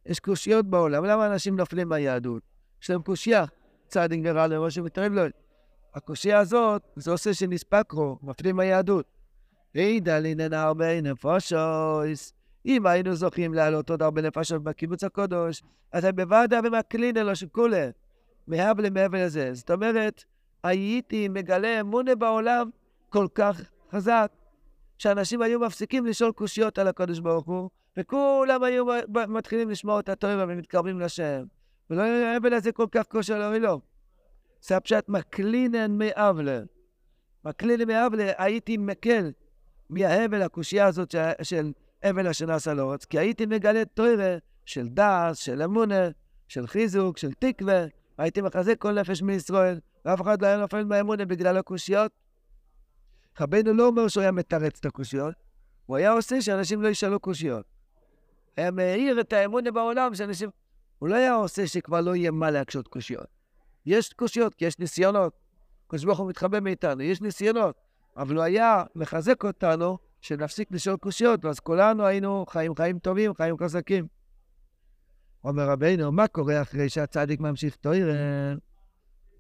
יש 0.06 0.20
קושיות 0.20 0.66
בעולם. 0.66 1.06
למה 1.06 1.28
אנשים 1.28 1.56
נופלים 1.56 1.90
ביהדות? 1.90 2.44
יש 2.82 2.90
להם 2.90 3.02
קושייה. 3.02 3.46
צדיק 3.88 4.22
ורע 4.24 4.48
לו, 4.48 4.64
רושם 4.64 4.82
וטוב 4.86 5.04
לו. 5.04 5.22
הקושייה 5.94 6.40
הזאת, 6.40 6.82
זה 6.96 7.12
עושה 7.12 7.34
שנספקרו, 7.34 8.20
מפנים 8.22 8.58
ביהדות. 8.58 9.19
אידא 9.76 10.20
לינן 10.20 10.54
הרבה 10.54 11.02
נפושוס. 11.02 12.34
אם 12.66 12.86
היינו 12.86 13.16
זוכים 13.16 13.54
להעלות 13.54 13.90
עוד 13.90 14.02
הרבה 14.02 14.22
נפשות 14.22 14.64
בקיבוץ 14.64 15.04
הקודש, 15.04 15.64
אז 15.92 16.04
הם 16.04 16.16
בוודאי 16.16 16.60
ומקלין 16.64 17.18
אלו 17.18 17.36
שכולה, 17.36 17.90
מהבל 18.48 18.90
מעבר 18.90 19.26
לזה. 19.26 19.54
זאת 19.54 19.72
אומרת, 19.72 20.24
הייתי 20.64 21.28
מגלה 21.28 21.80
אמונה 21.80 22.16
בעולם 22.16 22.70
כל 23.10 23.28
כך 23.36 23.62
חזק, 23.92 24.32
שאנשים 24.98 25.42
היו 25.42 25.60
מפסיקים 25.60 26.06
לשאול 26.06 26.32
קושיות 26.32 26.78
על 26.78 26.88
הקודש 26.88 27.20
ברוך 27.20 27.46
הוא, 27.46 27.70
וכולם 27.98 28.64
היו 28.64 28.86
מתחילים 29.28 29.70
לשמוע 29.70 30.00
את 30.00 30.10
התורה 30.10 30.46
ומתקרבים 30.48 31.00
לשם. 31.00 31.44
ולא 31.90 32.02
היה 32.02 32.34
האבל 32.34 32.54
הזה 32.54 32.72
כל 32.72 32.88
כך 32.92 33.06
קשה 33.10 33.38
לאוי 33.38 33.60
לו. 33.60 33.82
זה 34.62 34.78
הפשט 34.78 35.10
מקלינן 35.10 35.98
מאבלה. 35.98 36.60
מקלינן 37.46 37.88
מאבלה, 37.88 38.32
הייתי 38.38 38.78
מקל 38.78 39.32
מההבל 39.90 40.42
הקושייה 40.42 40.86
הזאת 40.86 41.16
של 41.42 41.72
אבל 42.04 42.28
אשר 42.28 42.46
נעשה 42.46 42.74
לאורץ, 42.74 43.06
כי 43.06 43.20
הייתי 43.20 43.46
מגלה 43.46 43.86
תוירה 43.86 44.38
של 44.66 44.88
דעת, 44.88 45.36
של 45.36 45.62
אמונה, 45.62 46.10
של 46.48 46.68
חיזוק, 46.68 47.18
של 47.18 47.34
תקווה, 47.34 47.86
הייתי 48.18 48.42
מחזק 48.42 48.78
כל 48.78 48.92
נפש 48.92 49.22
מישראל, 49.22 49.80
ואף 50.06 50.22
אחד 50.22 50.42
לא 50.42 50.48
היה 50.48 50.58
נופל 50.58 50.84
מהאמונה 50.84 51.26
בגלל 51.26 51.58
הקושיות. 51.58 52.12
רבנו 53.40 53.74
לא 53.74 53.88
אומר 53.88 54.08
שהוא 54.08 54.22
היה 54.22 54.32
מתרץ 54.32 54.80
את 54.80 54.86
הקושיות, 54.86 55.36
הוא 55.86 55.98
היה 55.98 56.12
עושה 56.12 56.42
שאנשים 56.42 56.82
לא 56.82 56.88
ישאלו 56.88 57.20
קושיות. 57.20 57.66
היה 58.58 58.72
מאיר 58.72 59.22
את 59.22 59.34
האמונה 59.34 59.72
בעולם 59.72 60.16
שאנשים... 60.16 60.50
הוא 61.00 61.10
לא 61.10 61.16
היה 61.16 61.34
עושה 61.34 61.68
שכבר 61.68 62.02
לא 62.02 62.16
יהיה 62.16 62.32
מה 62.32 62.52
להקשות 62.52 62.88
קושיות. 62.88 63.28
יש 63.86 64.14
קושיות, 64.14 64.56
כי 64.56 64.66
יש 64.66 64.80
ניסיונות. 64.80 65.34
הקדוש 65.88 66.06
ברוך 66.06 66.20
הוא 66.20 66.30
מתחבא 66.30 66.60
מאיתנו, 66.60 67.02
יש 67.02 67.22
ניסיונות. 67.22 67.76
אבל 68.20 68.36
הוא 68.36 68.44
היה 68.44 68.84
מחזק 68.96 69.44
אותנו 69.44 69.98
שנפסיק 70.22 70.72
לשאול 70.72 70.98
קושיות, 70.98 71.46
ואז 71.46 71.60
כולנו 71.60 72.06
היינו 72.06 72.46
חיים 72.50 72.76
חיים 72.76 73.00
טובים, 73.00 73.34
חיים 73.34 73.58
חזקים. 73.58 74.08
אומר 75.44 75.70
רבינו, 75.70 76.12
מה 76.12 76.28
קורה 76.28 76.62
אחרי 76.62 76.90
שהצדיק 76.90 77.40
ממשיך 77.40 77.76
תוירה? 77.76 78.14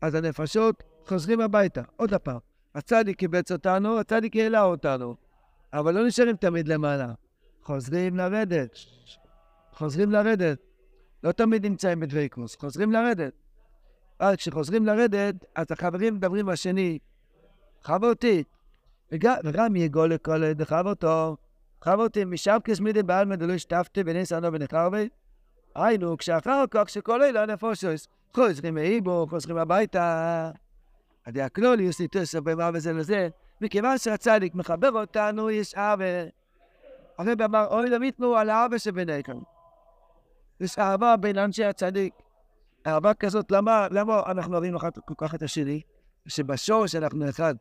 אז 0.01 0.15
הנפשות 0.15 0.83
חוזרים 1.07 1.41
הביתה, 1.41 1.81
עוד 1.95 2.13
פעם. 2.13 2.38
הצדיק 2.75 3.17
קיבץ 3.17 3.51
אותנו, 3.51 4.00
הצדיק 4.00 4.36
העלה 4.36 4.63
אותנו, 4.63 5.15
אבל 5.74 5.93
לא 5.93 6.07
נשארים 6.07 6.36
תמיד 6.36 6.67
למעלה. 6.67 7.13
חוזרים 7.63 8.17
לרדת, 8.17 8.69
חוזרים 9.74 10.12
לרדת. 10.12 10.57
לא 11.24 11.31
תמיד 11.31 11.65
נמצאים 11.65 12.00
בדוויקוס, 12.00 12.55
חוזרים 12.55 12.91
לרדת. 12.91 13.33
אז 14.19 14.36
כשחוזרים 14.36 14.86
לרדת, 14.86 15.36
אז 15.55 15.65
החברים 15.71 16.15
מדברים 16.15 16.45
בשני, 16.45 17.00
חברתי, 17.81 18.43
וגם 19.11 19.75
יגול 19.75 20.13
לכל 20.13 20.53
דחברתו, 20.53 21.37
חברתי, 21.81 22.25
משם 22.25 22.57
כשמידי 22.63 23.03
בעלמא 23.03 23.35
דלא 23.35 23.53
השתפתי 23.53 24.03
בניסנו 24.03 24.53
ונחרבי. 24.53 25.09
היינו, 25.75 26.17
כשאחר 26.17 26.63
כך, 26.71 26.83
כשכל 26.85 27.21
אלה 27.21 27.43
הנפושס, 27.43 28.07
חוזרים 28.35 28.75
מאיבו, 28.75 29.27
חוזרים 29.29 29.57
הביתה. 29.57 30.51
הדיאקלוליוס 31.25 32.01
ניטוס 32.01 32.35
במה 32.35 32.69
וזה 32.73 32.93
לזה, 32.93 33.29
מכיוון 33.61 33.97
שהצדיק 33.97 34.55
מחבר 34.55 34.91
אותנו, 34.91 35.49
יש 35.49 35.75
עוול. 35.75 36.05
הרב 37.17 37.41
אמר, 37.41 37.67
אוי 37.71 37.89
למיתנו 37.89 38.35
על 38.35 38.49
העוול 38.49 38.77
שביניכם. 38.77 39.37
יש 40.59 40.79
אהבה 40.79 41.17
בין 41.17 41.37
אנשי 41.37 41.63
הצדיק. 41.65 42.13
אהבה 42.87 43.13
כזאת, 43.13 43.51
למה, 43.51 43.87
למה 43.91 44.23
אנחנו 44.25 44.53
אוהבים 44.53 44.75
אחד 44.75 44.97
כל 45.05 45.13
כך 45.17 45.35
את 45.35 45.43
השני? 45.43 45.81
שבשורש 46.27 46.95
אנחנו 46.95 47.29
אחד. 47.29 47.55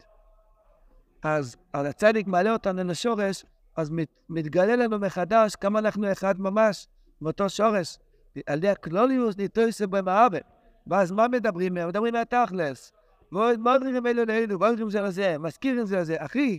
אז 1.22 1.56
הצדיק 1.74 2.26
מעלה 2.26 2.52
אותנו 2.52 2.84
לשורש, 2.84 3.44
אז 3.76 3.90
מת, 3.90 4.08
מתגלה 4.28 4.76
לנו 4.76 4.98
מחדש 4.98 5.56
כמה 5.56 5.78
אנחנו 5.78 6.12
אחד 6.12 6.40
ממש, 6.40 6.86
מאותו 7.20 7.48
שורש. 7.48 7.98
על 8.46 8.58
ידי 8.58 8.68
הכלוליוס 8.68 9.36
ניטויסה 9.36 9.86
במעוות. 9.86 10.42
ואז 10.86 11.12
מה 11.12 11.28
מדברים 11.28 11.74
מהם? 11.74 11.88
מדברים 11.88 12.14
מהתכלס. 12.14 12.92
מה 13.32 13.74
אומרים 13.76 14.06
אלו 14.06 14.24
לאלו? 14.24 14.58
מה 14.58 14.68
אומרים 14.68 14.90
זה 14.90 15.00
לזה? 15.00 15.38
מזכירים 15.38 15.86
זה 15.86 15.96
לזה. 15.96 16.16
אחי, 16.18 16.58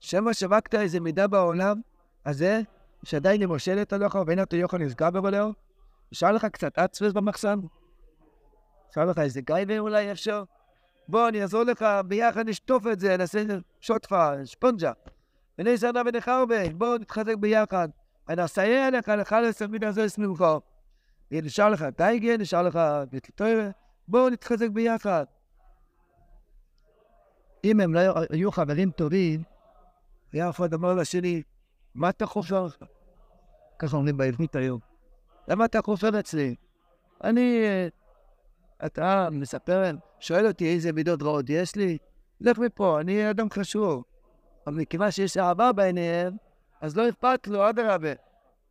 שמא 0.00 0.32
שווקת 0.32 0.74
איזה 0.74 1.00
מידה 1.00 1.26
בעולם 1.26 1.80
הזה, 2.26 2.60
שעדיין 3.04 3.40
היא 3.40 3.48
מושלת 3.48 3.92
עליך 3.92 4.18
ואין 4.26 4.40
אותו 4.40 4.56
יוכל 4.56 4.78
נסגר 4.78 5.10
בבולאו? 5.10 5.52
נשאר 6.12 6.32
לך 6.32 6.44
קצת 6.44 6.78
עצמס 6.78 7.12
במחסן? 7.12 7.58
נשאר 8.90 9.04
לך 9.04 9.18
איזה 9.18 9.40
גייבר 9.40 9.80
אולי 9.80 10.12
אפשר? 10.12 10.44
בוא, 11.08 11.28
אני 11.28 11.42
אעזור 11.42 11.62
לך, 11.62 11.84
ביחד 12.06 12.48
נשטוף 12.48 12.86
את 12.86 13.00
זה, 13.00 13.16
נעשה 13.16 13.44
שוטפה, 13.80 14.46
שפונג'ה. 14.46 14.92
בני 15.58 15.76
זרנה 15.76 16.02
ונחרבה, 16.06 16.70
בוא 16.74 16.98
נתחזק 16.98 17.34
ביחד. 17.34 17.88
אני 18.28 18.44
אסייע 18.44 18.90
לך, 18.90 19.08
לך 19.08 19.32
לסמיד 19.32 19.84
הזה 19.84 20.08
סמוכו. 20.08 20.60
נשאר 21.30 21.68
לך 21.68 21.84
טייגן, 21.96 22.40
נשאר 22.40 22.62
לך 22.62 22.80
ביטלטוירה, 23.10 23.70
בואו 24.08 24.30
נתחזק 24.30 24.68
ביחד. 24.68 25.24
אם 27.64 27.80
הם 27.80 27.94
לא 27.94 28.00
היו 28.30 28.52
חברים 28.52 28.90
טובים, 28.90 29.42
היה 30.32 30.50
אחד 30.50 30.74
אמר 30.74 30.94
לשני, 30.94 31.42
מה 31.94 32.08
אתה 32.08 32.26
חופר? 32.26 32.66
ככה 33.78 33.96
אומרים 33.96 34.16
בעברית 34.16 34.56
היום. 34.56 34.80
למה 35.48 35.64
אתה 35.64 35.82
חופר 35.82 36.20
אצלי? 36.20 36.54
אני, 37.24 37.64
אתה 38.86 39.28
מספר, 39.32 39.90
שואל 40.20 40.46
אותי 40.46 40.74
איזה 40.74 40.92
מידות 40.92 41.22
רעות 41.22 41.44
יש 41.48 41.76
לי? 41.76 41.98
לך 42.40 42.58
מפה, 42.58 43.00
אני 43.00 43.30
אדם 43.30 43.50
חשוב. 43.50 44.04
אבל 44.66 44.74
מכיוון 44.74 45.10
שיש 45.10 45.36
אהבה 45.36 45.72
בעיניהם, 45.72 46.36
אז 46.80 46.96
לא 46.96 47.08
אכפת 47.08 47.46
לו, 47.46 47.68
אדרבה. 47.68 48.12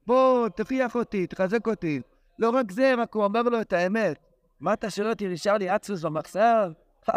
בוא, 0.07 0.49
תפיח 0.49 0.95
אותי, 0.95 1.27
תחזק 1.27 1.67
אותי. 1.67 2.01
לא 2.39 2.49
רק 2.49 2.71
זה, 2.71 2.93
רק 2.97 3.13
הוא 3.13 3.23
אומר 3.23 3.41
לו 3.41 3.61
את 3.61 3.73
האמת. 3.73 4.17
מה 4.59 4.73
אתה 4.73 4.89
שואל 4.89 5.09
אותי, 5.09 5.27
נשאר 5.27 5.57
לי 5.57 5.75
אצוס 5.75 6.01
במחסר? 6.01 6.71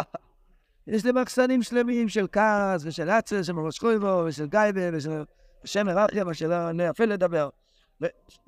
יש 0.87 1.05
לי 1.05 1.11
מחסנים 1.11 1.63
שלמים 1.63 2.09
של 2.09 2.27
כעס 2.31 2.81
ושל 2.85 3.09
אצוס, 3.09 3.47
של 3.47 3.53
ממש 3.53 3.79
חויבו 3.79 4.23
ושל 4.25 4.45
גייבה 4.45 4.81
ושל 4.93 5.23
השם 5.63 5.85
מרחיה, 5.85 6.23
מה 6.23 6.33
שלא 6.33 6.71
נאפל 6.71 7.05
לדבר. 7.05 7.49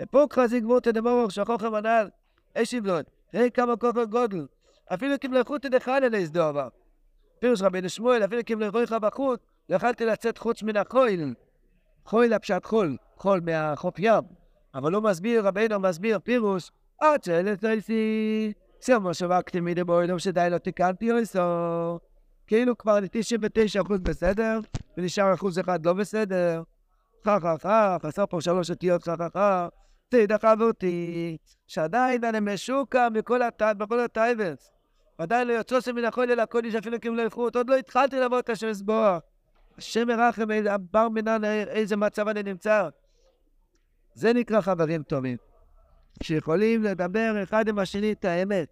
ופה 0.02 0.26
חזיק 0.34 0.64
גבורתא 0.64 0.92
דמורך 0.92 1.32
שכוחם 1.32 1.74
הנ"ל, 1.74 2.10
אש 2.56 2.74
יבלון, 2.74 3.04
ראי 3.34 3.52
כמה 3.54 3.76
כוחו 3.76 4.08
גודל. 4.08 4.48
אפילו 4.94 5.16
כמלכות 5.22 5.66
דחל 5.66 6.04
אלי 6.04 6.26
סדובה. 6.26 6.68
פירוש 7.40 7.62
רבי 7.62 7.90
שמואל, 7.90 8.26
אפילו 8.26 8.42
כמלכות 8.46 8.90
בחוץ, 8.90 9.40
לא 9.70 9.76
יכלתי 9.76 10.06
לצאת 10.06 10.38
חוץ 10.38 10.64
מן 10.64 10.78
החויל. 10.78 11.34
חויל 12.06 12.34
הפשט 12.34 12.66
חול, 12.66 12.98
חול 13.18 13.42
מהחוף 13.44 13.96
ים. 14.00 14.24
אבל 14.76 14.94
הוא 14.94 15.04
מסביר, 15.04 15.48
רבינו 15.48 15.80
מסביר 15.80 16.20
פירוש, 16.20 16.72
עד 17.02 17.24
שאלת 17.24 17.66
אייסי, 17.66 18.54
סיימו 18.82 19.14
שווקתי 19.14 19.60
מידי 19.60 19.84
בוידום 19.84 20.20
שדי 20.20 20.48
לא 20.52 20.58
תיקנתי 20.58 21.12
אויסו. 21.12 21.40
כאילו 22.48 22.78
כבר 22.78 23.00
99% 23.84 23.94
בסדר, 24.04 24.60
ונשאר 24.98 25.34
אחוז 25.34 25.60
אחד 25.60 25.86
לא 25.86 25.94
בסדר. 25.94 26.62
חך 27.26 27.40
חך 27.42 27.62
חך, 27.62 27.98
חסר 28.06 28.26
פה 28.26 28.42
שלוש 28.42 28.70
אותיות 28.70 29.04
חך 29.04 29.16
חך 29.18 29.34
חך, 29.34 29.68
תדחב 30.10 30.58
אותי, 30.62 31.38
שעדיין 31.68 32.24
אני 32.24 32.40
משוקע 32.40 33.08
בכל 33.78 34.00
הטייבס. 34.00 34.72
עדיין 35.18 35.48
לא 35.48 35.54
יוצא 35.54 35.92
מן 35.92 36.06
החול 36.06 36.32
אל 36.32 36.40
הקודש 36.40 36.76
אפילו 36.76 36.98
הם 37.04 37.16
לא 37.16 37.22
ילכו, 37.22 37.42
עוד 37.42 37.70
לא 37.70 37.76
התחלתי 37.76 38.20
לבוא 38.20 38.40
את 38.40 38.50
השם 38.50 38.74
סבוע. 38.74 39.20
השם 39.78 40.10
ירחם, 40.10 40.48
בר 40.92 41.10
מינן, 41.10 41.44
איזה 41.44 41.96
מצב 41.96 42.28
אני 42.28 42.44
נמצא. 42.44 42.90
זה 44.14 44.34
נקרא 44.34 44.62
חברים 44.62 45.04
טובים. 45.04 45.38
שיכולים 46.24 46.84
לדבר 46.84 47.44
אחד 47.44 47.68
עם 47.68 47.80
השני 47.80 48.12
את 48.12 48.26
האמת. 48.26 48.68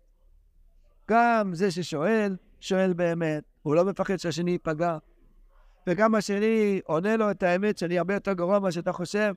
גם 1.09 1.53
זה 1.53 1.71
ששואל, 1.71 2.35
שואל 2.59 2.93
באמת, 2.93 3.43
הוא 3.61 3.75
לא 3.75 3.85
מפחד 3.85 4.17
שהשני 4.17 4.51
ייפגע. 4.51 4.97
וגם 5.87 6.15
השני 6.15 6.81
עונה 6.85 7.17
לו 7.17 7.31
את 7.31 7.43
האמת 7.43 7.77
שאני 7.77 7.97
הרבה 7.97 8.13
יותר 8.13 8.33
גרוע 8.33 8.59
ממה 8.59 8.71
שאתה 8.71 8.91
חושב, 8.91 9.33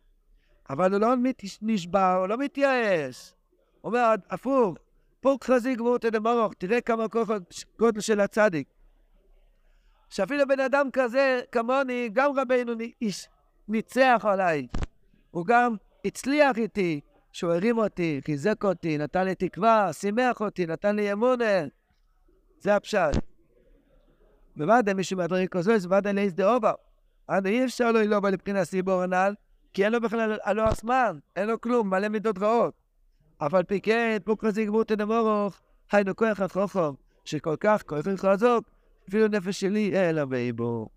אבל 0.70 0.92
הוא 0.92 1.00
לא 1.00 1.14
נשבע, 1.62 2.14
הוא 2.14 2.26
לא 2.26 2.36
מתייאש. 2.38 3.34
הוא 3.80 3.88
אומר, 3.90 4.14
הפוך, 4.30 4.76
פוק 5.20 5.44
חזי 5.44 5.74
גבורת 5.74 6.04
דמרוך, 6.04 6.54
תראה 6.58 6.80
כמה 6.80 7.04
גודל 7.78 8.00
של 8.00 8.20
הצדיק. 8.20 8.68
שאפילו 10.08 10.48
בן 10.48 10.60
אדם 10.60 10.88
כזה, 10.92 11.40
כמוני, 11.52 12.08
גם 12.12 12.38
רבינו 12.38 12.72
ניצח 13.68 14.24
עליי. 14.28 14.66
הוא 15.30 15.46
גם 15.46 15.76
הצליח 16.04 16.58
איתי, 16.58 17.00
שהוא 17.32 17.52
הרים 17.52 17.78
אותי, 17.78 18.20
חיזק 18.24 18.64
אותי, 18.64 18.98
נתן 18.98 19.24
לי 19.24 19.34
תקווה, 19.34 19.92
שימח 19.92 20.40
אותי, 20.40 20.66
נתן 20.66 20.96
לי 20.96 21.12
אמונה. 21.12 21.64
זה 22.60 22.76
הפשט. 22.76 23.16
בוודאי 24.56 24.94
מישהו 24.94 25.16
מהדברים 25.16 25.46
כזו, 25.46 25.78
זה 25.78 25.88
ודאי 25.90 26.12
לאיז 26.12 26.34
דאובר. 26.34 26.72
אנו 27.30 27.46
אי 27.48 27.64
אפשר 27.64 27.92
לו 27.92 28.02
לא 28.02 28.20
לבחינת 28.30 28.64
סיבור 28.64 29.02
הנ"ל, 29.02 29.34
כי 29.72 29.84
אין 29.84 29.92
לו 29.92 30.00
בכלל, 30.00 30.38
הלא 30.42 30.68
הזמן, 30.68 31.18
אין 31.36 31.48
לו 31.48 31.60
כלום, 31.60 31.90
מלא 31.90 32.08
מידות 32.08 32.38
רעות. 32.38 32.74
אבל 33.40 33.62
פי 33.62 33.80
כן, 33.80 34.18
פוקרזי 34.24 34.66
גמות 34.66 34.92
אדמורוך, 34.92 35.60
היינו 35.92 36.16
כוח 36.16 36.40
החוכם, 36.40 36.90
שכל 37.24 37.56
כך 37.60 37.82
כוח 37.86 38.06
חזוק, 38.16 38.70
אפילו 39.08 39.28
נפש 39.28 39.60
שלי 39.60 39.92
אלא 39.96 40.24
באיבור. 40.24 40.88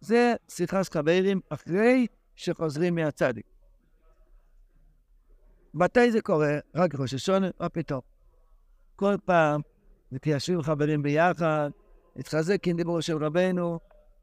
זה 0.00 0.34
שיחה 0.48 0.84
של 0.84 0.92
חברים 0.92 1.40
אחרי 1.48 2.06
שחוזרים 2.34 2.94
מהצדיק. 2.94 3.46
מתי 5.74 6.10
זה 6.12 6.20
קורה? 6.20 6.58
רק 6.74 6.94
ראש 6.94 7.14
השונה, 7.14 7.48
מה 7.60 7.68
פתאום? 7.68 8.00
כל 8.96 9.14
פעם 9.24 9.60
מתיישבים 10.12 10.62
חברים 10.62 11.02
ביחד, 11.02 11.70
להתחזק 12.16 12.68
עם 12.68 12.76
דיבור 12.76 13.00
של 13.00 13.24
רבנו, 13.24 13.78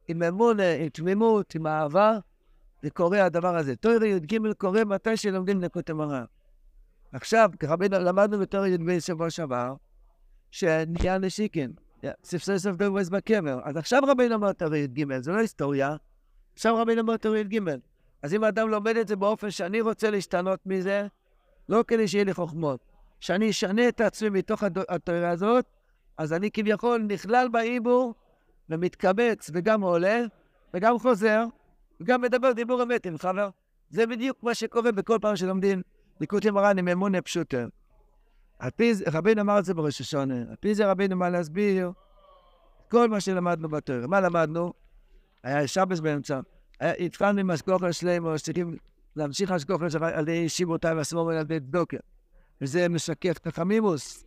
עם 0.08 0.22
אמונה, 0.22 0.74
עם 0.74 0.88
תמימות, 0.88 1.54
עם 1.54 1.66
אהבה, 1.66 2.18
זה 2.82 2.90
קורה 2.90 3.24
הדבר 3.24 3.56
הזה. 3.56 3.76
תוירה 3.76 4.06
י"ג 4.06 4.52
קורה 4.58 4.84
מתי 4.84 5.16
שלומדים 5.16 5.60
נקות 5.60 5.90
המראה. 5.90 6.24
עכשיו, 7.12 7.50
כרבנו 7.58 7.98
למדנו 7.98 8.38
בתור 8.38 8.66
י"ב 8.66 8.98
שבוע 8.98 9.30
שעבר, 9.30 9.74
שנהיה 10.50 11.18
נשיקין. 11.18 11.72
ספסי 12.24 12.58
סוף 12.58 12.76
דורס 12.76 13.08
בקבר. 13.08 13.60
אז 13.64 13.76
עכשיו 13.76 14.02
רבינו 14.06 14.34
אמר 14.34 14.52
תראי 14.52 14.86
ג', 14.86 15.20
זה 15.20 15.32
לא 15.32 15.38
היסטוריה. 15.38 15.96
עכשיו 16.54 16.76
רבינו 16.76 17.00
אמר 17.00 17.16
תראי 17.16 17.44
ג'. 17.44 17.58
אז 18.22 18.34
אם 18.34 18.44
האדם 18.44 18.68
לומד 18.68 18.96
את 18.96 19.08
זה 19.08 19.16
באופן 19.16 19.50
שאני 19.50 19.80
רוצה 19.80 20.10
להשתנות 20.10 20.60
מזה, 20.66 21.06
לא 21.68 21.84
כדי 21.88 22.08
שיהיה 22.08 22.24
לי 22.24 22.34
חוכמות, 22.34 22.80
שאני 23.20 23.50
אשנה 23.50 23.88
את 23.88 24.00
עצמי 24.00 24.28
מתוך 24.28 24.62
התורה 24.88 25.30
הזאת, 25.30 25.64
אז 26.18 26.32
אני 26.32 26.50
כביכול 26.50 27.06
נכלל 27.08 27.48
בעיבור 27.48 28.14
ומתקבץ 28.68 29.50
וגם 29.54 29.80
עולה 29.82 30.22
וגם 30.74 30.98
חוזר 30.98 31.44
וגם 32.00 32.20
מדבר 32.20 32.52
דיבור 32.52 32.82
אמת 32.82 33.06
עם 33.06 33.18
חבר. 33.18 33.48
זה 33.90 34.06
בדיוק 34.06 34.42
מה 34.42 34.54
שקורה 34.54 34.92
בכל 34.92 35.18
פעם 35.20 35.36
שלומדים 35.36 35.82
ליקוטי 36.20 36.50
מרן 36.50 36.78
עם 36.78 36.88
אמונה 36.88 37.22
פשוטה. 37.22 37.64
על 38.58 38.70
פי 38.70 38.94
זה, 38.94 39.04
רבינו 39.12 39.40
אמר 39.40 39.58
את 39.58 39.64
זה 39.64 39.74
בראש 39.74 40.00
השונה, 40.00 40.34
על 40.34 40.56
פי 40.60 40.74
זה 40.74 40.90
רבינו 40.90 41.16
מה 41.16 41.30
להסביר 41.30 41.92
כל 42.90 43.08
מה 43.08 43.20
שלמדנו 43.20 43.68
בתורה. 43.68 44.06
מה 44.06 44.20
למדנו? 44.20 44.72
היה 45.42 45.66
שבס 45.66 46.00
באמצע. 46.00 46.40
התחלנו 46.80 47.40
עם 47.40 47.50
השגוחר 47.50 47.90
שלנו, 47.90 48.38
צריכים 48.38 48.76
להמשיך 49.16 49.50
השגוחר 49.50 50.04
על 50.04 50.28
ידי 50.28 50.48
שיבותיי 50.48 50.94
והסמורים 50.94 51.38
על 51.38 51.44
ידי 51.44 51.60
צדוקה. 51.60 51.96
וזה 52.60 52.88
משקף 52.88 53.36
את 53.36 53.46
החמימוס. 53.46 54.24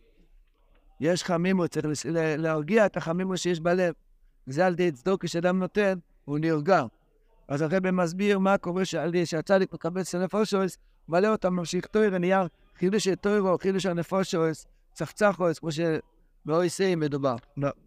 יש 1.00 1.24
חמימוס, 1.24 1.68
צריך 1.68 1.86
להרגיע 2.14 2.86
את 2.86 2.96
החמימוס 2.96 3.40
שיש 3.40 3.60
בלב. 3.60 3.94
וזה 4.46 4.66
על 4.66 4.72
ידי 4.72 4.92
צדוקה 4.92 5.28
שאדם 5.28 5.58
נותן, 5.58 5.98
הוא 6.24 6.38
נרגע. 6.38 6.82
אז 7.48 7.62
הרב 7.62 7.90
מסביר 7.90 8.38
מה 8.38 8.58
קורה 8.58 8.84
שהצדיק 9.24 9.72
מקבץ 9.72 10.14
את 10.14 10.20
הנפושס, 10.20 10.78
מלא 11.08 11.28
אותם 11.28 11.54
ממשיך 11.54 11.86
תויר, 11.86 12.18
נהיה 12.18 12.46
חידוש 12.78 13.04
של 13.04 13.14
תוירו, 13.14 13.58
חידוש 13.58 13.86
הנפושס, 13.86 14.66
צחצחוס, 14.92 15.58
כמו 15.58 15.68
שבאויסי 15.72 16.94
מדובר, 16.94 17.36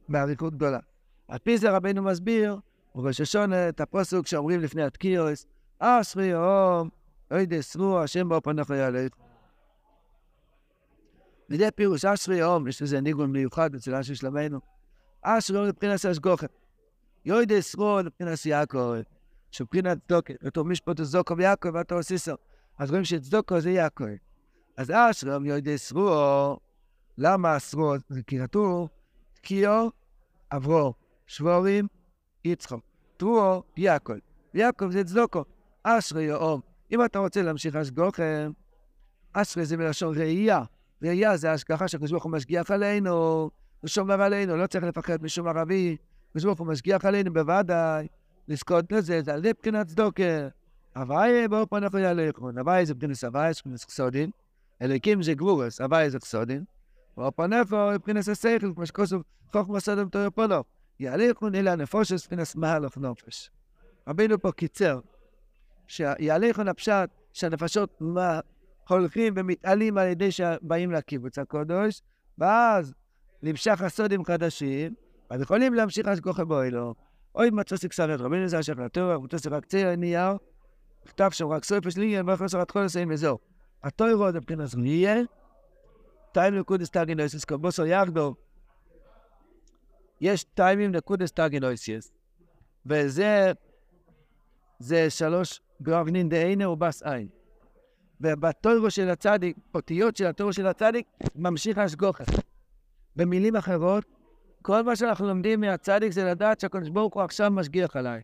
באריכות 0.09 0.55
גדולה. 0.55 0.79
על 1.27 1.37
פי 1.37 1.57
זה 1.57 1.71
רבנו 1.71 2.03
מסביר, 2.03 2.57
ובראש 2.95 3.21
השונה, 3.21 3.69
את 3.69 3.81
הפוסק 3.81 4.27
שאומרים 4.27 4.59
לפני 4.59 4.83
התקיעוס, 4.83 5.45
אשרי 5.79 6.25
יום, 6.25 6.89
אוי 7.31 7.45
דסרו, 7.45 7.99
השם 7.99 8.29
באופן 8.29 8.55
יעלה. 8.75 9.07
מדי 11.49 11.67
פירוש 11.75 12.05
אשרי 12.05 12.37
יום, 12.37 12.67
יש 12.67 12.81
לזה 12.81 13.01
ניגון 13.01 13.31
מיוחד 13.31 13.75
אצל 13.75 13.95
אשרי 13.95 14.15
שלמנו. 14.15 14.59
אשרי 15.21 15.57
יום 15.57 15.67
לבחינת 15.67 16.05
השגוחת. 16.05 16.49
יוי 17.25 17.45
דסרו 17.45 17.99
לבחינת 17.99 18.45
יעקב. 18.45 18.93
שבחינת 19.51 19.97
צדוקה, 20.07 20.33
כתוב 20.33 20.67
משפט 20.67 21.01
צדוקו 21.01 21.37
ויעקב 21.37 21.69
ואתה 21.73 21.95
עושיסו. 21.95 22.31
אז 22.77 22.89
רואים 22.89 23.05
שצדוקו 23.05 23.59
זה 23.59 23.71
יעקב. 23.71 24.05
אז 24.77 24.91
אשרם 24.91 25.45
יודע 25.45 25.77
סרו, 25.77 26.57
למה 27.17 27.59
סרו? 27.59 27.93
זה 28.09 28.21
כי 28.27 28.39
כתוב, 28.39 28.89
תקיעו, 29.33 29.91
עברו, 30.49 30.93
שבורים, 31.27 31.87
יצחוק. 32.45 32.83
תרואו, 33.17 33.63
יעקב. 33.77 34.13
יעקב 34.53 34.91
זה 34.91 35.03
צדוקו. 35.03 35.43
אשרי 35.83 36.23
יאום. 36.23 36.61
אם 36.91 37.05
אתה 37.05 37.19
רוצה 37.19 37.41
להמשיך 37.41 37.75
השגוכם, 37.75 38.51
אשרי 39.33 39.65
זה 39.65 39.77
מלשון 39.77 40.17
ראייה. 40.17 40.63
ראייה 41.01 41.37
זה 41.37 41.51
השגחה 41.51 41.87
שהקדוש 41.87 42.11
ברוך 42.11 42.23
הוא 42.23 42.31
משגיח 42.31 42.71
עלינו, 42.71 43.11
הוא 43.81 43.87
שומר 43.87 44.21
עלינו, 44.21 44.57
לא 44.57 44.67
צריך 44.67 44.83
לפחד 44.83 45.23
משום 45.23 45.47
ערבי. 45.47 45.97
הקדוש 46.29 46.45
ברוך 46.45 46.59
הוא 46.59 46.67
משגיח 46.67 47.05
עלינו 47.05 47.33
בוודאי. 47.33 48.07
לזכות 48.49 48.91
לזה, 48.91 49.21
זה 49.21 49.33
על 49.33 49.39
ידי 49.39 49.51
בחינת 49.61 49.87
צדוקה. 49.87 50.47
הוואי 50.95 51.47
באופן 51.47 51.83
אחרי 51.83 52.07
הלכון. 52.07 52.57
הוואי 52.57 52.85
זה 52.85 52.93
בחינת 52.93 53.23
הוואי, 53.23 53.53
זה 53.53 53.59
בחינת 53.61 53.77
סקסודין. 53.77 54.29
אלוקים 54.81 55.23
זה 55.23 55.33
גבורס, 55.33 55.81
הוואי 55.81 56.09
זה 56.09 56.19
סקסודין. 56.19 56.63
ואופן 57.17 57.53
איפה 57.53 57.91
בחינת 57.97 58.27
השכל, 58.27 58.73
כמו 58.75 58.85
שכוסו 58.85 59.19
חוכמה 59.51 59.79
סודם 59.79 60.09
תויר 60.09 60.29
פולו. 60.29 60.63
יהלכון 60.99 61.55
אלה 61.55 61.71
הנפושס 61.71 62.27
בחינת 62.27 62.55
מהלך 62.55 62.97
נופש. 62.97 63.49
רבינו 64.07 64.41
פה 64.41 64.51
קיצר, 64.51 64.99
שיהלכון 65.87 66.67
הפשט 66.67 67.09
שהנפשות 67.33 68.01
הולכים 68.89 69.33
ומתעלים 69.37 69.97
על 69.97 70.07
ידי 70.07 70.31
שבאים 70.31 70.91
לקיבוץ 70.91 71.37
הקודש, 71.37 72.01
ואז 72.37 72.93
נמשך 73.43 73.81
הסודים 73.81 74.25
חדשים, 74.25 74.93
אז 75.29 75.41
יכולים 75.41 75.73
להמשיך 75.73 76.07
השגוחה 76.07 76.45
באוילו. 76.45 76.95
אוי 77.35 77.49
מצוס 77.49 77.85
אקסרת 77.85 78.19
רבינו 78.21 78.47
זה 78.47 78.57
השך 78.57 78.77
לתורה, 78.77 79.17
מוטוס 79.17 79.47
רק 79.47 79.65
ציר 79.65 79.95
נייר, 79.95 80.37
כתב 81.05 81.29
שם 81.31 81.47
רק 81.47 81.63
סופש 81.63 81.97
ליניה, 81.97 82.23
ואחרי 82.25 82.49
סרת 82.49 82.71
כל 82.71 82.79
הסעים 82.79 83.07
וזהו. 83.11 83.37
התוירו 83.83 84.31
זה 84.31 84.37
מבחינת 84.39 84.67
זמניה, 84.67 85.15
טיים 86.31 86.55
נקודס 86.55 86.89
טאגינויסיס, 86.89 87.45
קובוסו 87.45 87.85
יחדו. 87.85 88.35
יש 90.21 90.43
טיימים 90.43 90.91
נקודס 90.91 91.31
טאגינויסיס, 91.31 92.11
וזה, 92.85 93.51
זה 94.79 95.09
שלוש 95.09 95.61
גרבנין 95.81 96.29
דהינה 96.29 96.69
ובס 96.69 97.03
עין. 97.03 97.27
ובתוירו 98.21 98.91
של 98.91 99.09
הצדיק, 99.09 99.57
אותיות 99.75 100.17
של 100.17 100.25
התוירו 100.25 100.53
של 100.53 100.67
הצדיק, 100.67 101.07
ממשיך 101.35 101.77
השגוחת. 101.77 102.27
במילים 103.15 103.55
אחרות, 103.55 104.05
כל 104.61 104.81
מה 104.81 104.95
שאנחנו 104.95 105.27
לומדים 105.27 105.61
מהצדיק 105.61 106.11
זה 106.11 106.23
לדעת 106.23 106.59
שהקדוש 106.59 106.89
ברוך 106.89 107.13
הוא 107.13 107.23
עכשיו 107.23 107.51
משגיח 107.51 107.95
עליי. 107.95 108.21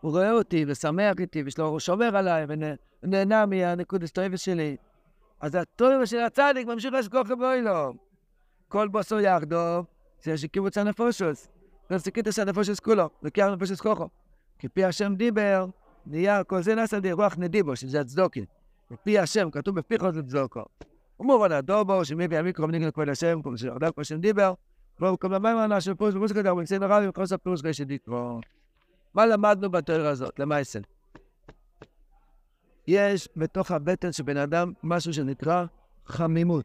הוא 0.00 0.10
רואה 0.10 0.32
אותי 0.32 0.64
ושמח 0.68 1.14
איתי, 1.20 1.42
והוא 1.58 1.80
שומר 1.80 2.16
עליי 2.16 2.46
ונהנה 3.02 3.46
מהנקודת 3.46 4.02
הסטויבס 4.02 4.40
שלי. 4.40 4.76
אז 5.40 5.54
הטוב 5.54 6.04
של 6.04 6.20
הצדיק 6.20 6.66
ממשיך 6.66 6.92
לשכוח 6.92 7.26
באוילו. 7.30 7.94
כל 8.68 8.88
בוסו 8.88 9.20
יחדו, 9.20 9.84
זה 10.22 10.38
שקיבוץ 10.38 10.78
הנפושוס. 10.78 11.48
ורסיקיטוס 11.90 12.38
הנפושוס 12.38 12.80
כולו, 12.80 13.10
לוקח 13.22 13.44
הנפושוס 13.44 13.80
כוחו. 13.80 14.08
כפי 14.58 14.84
השם 14.84 15.14
דיבר, 15.14 15.66
נהיה 16.06 16.44
כל 16.44 16.62
זה 16.62 16.74
נעשה 16.74 17.00
די 17.00 17.12
רוח 17.12 17.34
נדיבו, 17.38 17.76
שזה 17.76 18.00
הצדוקי. 18.00 18.44
כפי 18.88 19.18
השם, 19.18 19.50
כתוב 19.50 19.76
בפיחו 19.76 20.12
זה 20.12 20.22
צדוקו. 20.22 20.64
ומובן 21.20 21.52
הדובו, 21.52 22.04
שמי 22.04 22.28
בימי 22.28 22.52
קרוב 22.52 22.70
נגד 22.70 22.90
כבוד 22.90 23.08
השם, 23.08 23.42
כמו 23.42 23.58
שאדם 23.58 23.92
כמו 23.92 24.00
השם 24.00 24.20
דיבר, 24.20 24.54
והוא 25.00 25.18
כמובן 25.18 25.54
אנשי 25.72 25.94
פירוש 25.94 26.14
במוזיקה 26.14 26.42
דר, 26.42 26.56
ונמצאים 26.56 26.82
הרב 26.82 27.02
עם 27.02 27.10
חוסר 27.16 27.36
פירוש 27.36 27.60
רשת 27.64 27.86
דקרו. 27.86 28.40
מה 29.14 29.26
למדנו 29.26 29.70
בתואר 29.70 30.06
הזאת, 30.06 30.38
למעשה? 30.38 30.78
יש 32.86 33.28
בתוך 33.36 33.70
הבטן 33.70 34.12
של 34.12 34.22
בן 34.22 34.36
אדם 34.36 34.72
משהו 34.82 35.12
שנקרא 35.12 35.64
חמימות. 36.06 36.64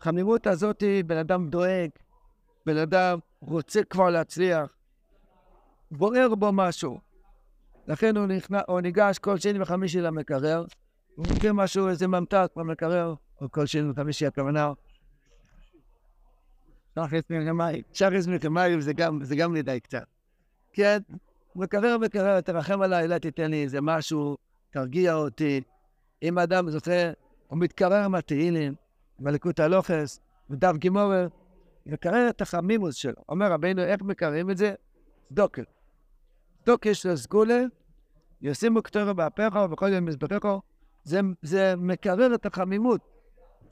חמימות 0.00 0.46
הזאת, 0.46 0.82
בן 1.06 1.16
אדם 1.16 1.48
דואג, 1.48 1.90
בן 2.66 2.76
אדם 2.76 3.18
רוצה 3.40 3.84
כבר 3.84 4.10
להצליח, 4.10 4.76
בוער 5.90 6.34
בו 6.34 6.52
משהו. 6.52 7.00
לכן 7.86 8.16
הוא, 8.16 8.26
נכנע, 8.26 8.60
הוא 8.68 8.80
ניגש 8.80 9.18
כל 9.18 9.38
שני 9.38 9.62
וחמישי 9.62 10.00
למקרר, 10.00 10.64
הוא 11.14 11.26
מכיר 11.36 11.52
משהו, 11.52 11.88
איזה 11.88 12.06
ממתק 12.06 12.50
במקרר, 12.56 13.14
או 13.40 13.50
כל 13.50 13.66
שני 13.66 13.90
וחמישי 13.90 14.26
הכוונה, 14.26 14.72
שחס 16.94 17.30
מלחמיים. 17.30 17.82
שחס 17.92 18.26
מלחמיים 18.26 18.80
זה 18.80 18.92
גם, 18.92 19.24
זה 19.24 19.36
גם 19.36 19.52
מדי 19.52 19.80
קצת. 19.80 20.04
כן, 20.72 20.98
מקרר 21.56 21.98
מקרר, 21.98 22.40
תרחם 22.40 22.82
עליי, 22.82 23.04
אולי 23.04 23.20
תיתן 23.20 23.50
לי 23.50 23.62
איזה 23.62 23.80
משהו, 23.80 24.36
תרגיע 24.70 25.14
אותי. 25.14 25.60
אם 26.22 26.38
אדם 26.38 26.70
זוכה, 26.70 27.10
הוא 27.48 27.58
מתקרר 27.58 28.08
מהתהילים, 28.08 28.74
מלכות 29.20 29.60
הלוכס, 29.60 30.20
ודף 30.50 30.72
גימורר, 30.76 31.28
מקרר 31.86 32.28
את 32.28 32.40
החמימוס 32.40 32.94
שלו. 32.94 33.22
אומר 33.28 33.52
רבינו, 33.52 33.82
איך 33.82 34.02
מקררים 34.02 34.50
את 34.50 34.56
זה? 34.56 34.74
דוקר. 35.32 35.62
דוקר 36.66 36.92
של 36.92 37.16
סגולה, 37.16 37.62
ישימו 38.42 38.82
כתורו 38.82 39.14
באפיך 39.14 39.54
ובכל 39.64 39.88
יום 39.92 40.04
מזבחיך, 40.04 40.46
זה, 41.04 41.20
זה 41.42 41.74
מקרר 41.76 42.34
את 42.34 42.46
החמימות. 42.46 43.00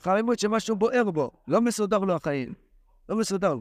חמימות 0.00 0.38
שמשהו 0.38 0.76
בוער 0.76 1.10
בו, 1.10 1.30
לא 1.48 1.60
מסודר 1.60 1.98
לו 1.98 2.14
החיים. 2.14 2.69
לא 3.10 3.16
מסודר. 3.16 3.56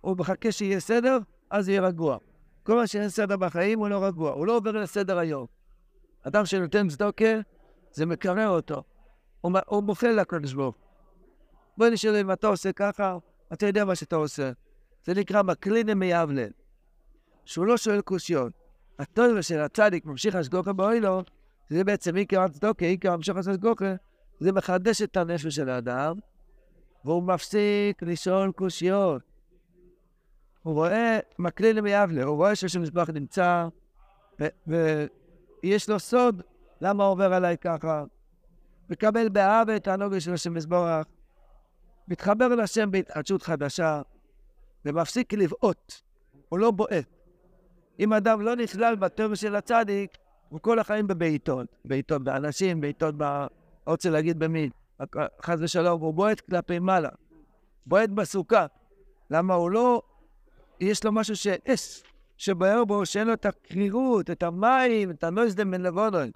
הוא 0.00 0.16
מחכה 0.18 0.52
שיהיה 0.52 0.80
סדר, 0.80 1.18
אז 1.50 1.68
יהיה 1.68 1.82
רגוע. 1.82 2.18
כל 2.62 2.74
מה 2.74 2.86
שאין 2.86 3.08
סדר 3.08 3.36
בחיים 3.36 3.78
הוא 3.78 3.88
לא 3.88 4.04
רגוע, 4.04 4.30
הוא 4.30 4.46
לא 4.46 4.56
עובר 4.56 4.72
לסדר 4.72 5.18
היום. 5.18 5.46
אדם 6.22 6.46
שנותן 6.46 6.88
צדוקה, 6.88 7.40
זה 7.92 8.06
מקרר 8.06 8.48
אותו. 8.48 8.82
הוא, 9.40 9.52
הוא 9.66 9.82
מופל 9.82 10.10
לקדוש 10.10 10.52
ברוך 10.52 10.76
בוא 11.76 11.88
נשאל 11.88 12.16
אם 12.16 12.32
אתה 12.32 12.46
עושה 12.46 12.72
ככה, 12.72 13.16
אתה 13.52 13.66
יודע 13.66 13.84
מה 13.84 13.94
שאתה 13.94 14.16
עושה. 14.16 14.52
זה 15.04 15.14
נקרא 15.14 15.42
מקלינם 15.42 15.98
מיבלן. 15.98 16.50
שהוא 17.44 17.66
לא 17.66 17.76
שואל 17.76 18.00
קושיות. 18.00 18.52
הטוב 18.98 19.40
של 19.40 19.60
הצדיק 19.60 20.06
ממשיך 20.06 20.34
השגוקה 20.34 20.72
באוילו, 20.72 21.22
זה 21.68 21.84
בעצם 21.84 22.16
עיקר 22.16 22.40
הצדוקה, 22.40 22.84
עיקר 22.84 23.12
המשך 23.12 23.36
השגוקה, 23.36 23.94
זה 24.40 24.52
מחדש 24.52 25.02
את 25.02 25.16
הנפש 25.16 25.46
של 25.46 25.68
האדם, 25.68 26.16
והוא 27.04 27.22
מפסיק 27.22 28.02
לשאול 28.02 28.52
קושיות. 28.52 29.22
הוא 30.62 30.74
רואה, 30.74 31.18
מקליל 31.38 31.80
מיבלה, 31.80 32.24
הוא 32.24 32.36
רואה 32.36 32.54
שיש 32.54 32.76
מזבח 32.76 33.10
נמצא, 33.10 33.68
ויש 34.66 35.88
לו 35.88 35.98
סוד 35.98 36.42
למה 36.80 37.04
הוא 37.04 37.12
עובר 37.12 37.32
עליי 37.32 37.56
ככה. 37.58 38.04
מקבל 38.90 39.28
באהבה 39.28 39.76
את 39.76 39.88
הנוגה 39.88 40.20
של 40.20 40.34
השם 40.34 40.54
מזבח, 40.54 41.04
מתחבר 42.08 42.48
לשם 42.48 42.90
בהתחדשות 42.90 43.42
חדשה, 43.42 44.02
ומפסיק 44.84 45.32
לבעוט, 45.32 45.92
הוא 46.48 46.58
לא 46.58 46.70
בועט. 46.70 47.04
אם 48.00 48.12
אדם 48.12 48.40
לא 48.40 48.56
נכלל 48.56 48.96
בטבע 48.96 49.36
של 49.36 49.56
הצדיק, 49.56 50.10
הוא 50.48 50.60
כל 50.60 50.78
החיים 50.78 51.06
בבעיטות. 51.06 51.66
בעיטות 51.84 52.24
באנשים, 52.24 52.80
בעיטות 52.80 53.14
ב... 53.18 53.46
רוצה 53.86 54.10
להגיד 54.10 54.38
במי, 54.38 54.70
חס 55.42 55.56
ושלום, 55.60 56.00
הוא 56.00 56.14
בועט 56.14 56.40
כלפי 56.40 56.78
מעלה. 56.78 57.08
בועט 57.86 58.10
בסוכה. 58.10 58.66
למה 59.30 59.54
הוא 59.54 59.70
לא... 59.70 60.02
יש 60.80 61.04
לו 61.04 61.12
משהו 61.12 61.36
שאש, 61.36 62.02
שבוער 62.36 62.84
בו, 62.84 63.06
שאין 63.06 63.26
לו 63.26 63.32
את 63.32 63.46
הקרירות, 63.46 64.30
את 64.30 64.42
המים, 64.42 65.10
את 65.10 65.24
הנויזדם 65.24 65.70
בן 65.70 65.80
לבונוי. 65.80 66.30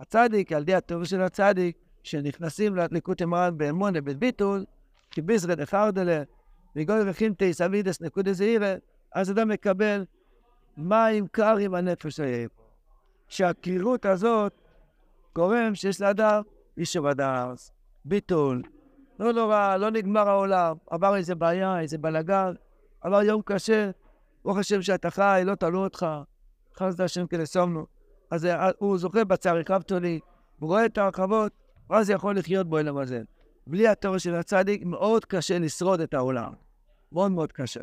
הצדיק, 0.00 0.52
על 0.52 0.62
ידי 0.62 0.74
הטוב 0.74 1.04
של 1.04 1.20
הצדיק, 1.22 1.76
שנכנסים 2.02 2.76
לליקוטי 2.76 3.24
מרן 3.24 3.58
באמונה 3.58 4.00
בביטול, 4.00 4.64
כי 5.10 5.22
ביזרד 5.22 5.60
דחרדלה, 5.60 6.22
וגוי 6.76 7.10
וחינטי 7.10 7.50
אבידס 7.64 8.00
נקודי 8.00 8.34
זעירה, 8.34 8.74
אז 9.14 9.30
אדם 9.30 9.48
מקבל 9.48 10.04
מים 10.76 11.26
קרים 11.26 11.74
הנפש 11.74 12.20
היה 12.20 12.48
פה. 12.48 12.62
שהקרירות 13.28 14.06
הזאת 14.06 14.52
גורם 15.34 15.74
שיש 15.74 16.00
לאדם 16.00 16.42
אישו 16.76 17.02
ודארס, 17.04 17.72
ביטול, 18.04 18.62
לא 19.18 19.32
נורא, 19.32 19.76
לא 19.76 19.90
נגמר 19.90 20.28
העולם, 20.28 20.76
עבר 20.90 21.16
איזה 21.16 21.34
בעיה, 21.34 21.80
איזה 21.80 21.98
בלאגן, 21.98 22.52
עבר 23.00 23.22
יום 23.22 23.42
קשה, 23.44 23.90
ברוך 24.44 24.58
השם 24.58 24.82
שאתה 24.82 25.10
חי, 25.10 25.42
לא 25.44 25.54
תלו 25.54 25.84
אותך, 25.84 26.06
חסד 26.76 27.00
השם 27.00 27.26
כלסומנו. 27.26 27.86
אז 28.30 28.48
הוא 28.78 28.98
זוכה 28.98 29.24
בצער, 29.24 29.56
הקרבתו 29.58 30.00
לי, 30.00 30.20
הוא 30.58 30.68
רואה 30.68 30.86
את 30.86 30.98
הרחבות, 30.98 31.52
ואז 31.90 32.10
יכול 32.10 32.38
לחיות 32.38 32.66
בו 32.66 32.70
בעולם 32.70 32.96
הזה. 32.96 33.22
בלי 33.66 33.88
התיאור 33.88 34.18
של 34.18 34.34
הצדיק, 34.34 34.84
מאוד 34.84 35.24
קשה 35.24 35.58
לשרוד 35.58 36.00
את 36.00 36.14
העולם. 36.14 36.52
מאוד 37.12 37.30
מאוד 37.30 37.52
קשה. 37.52 37.80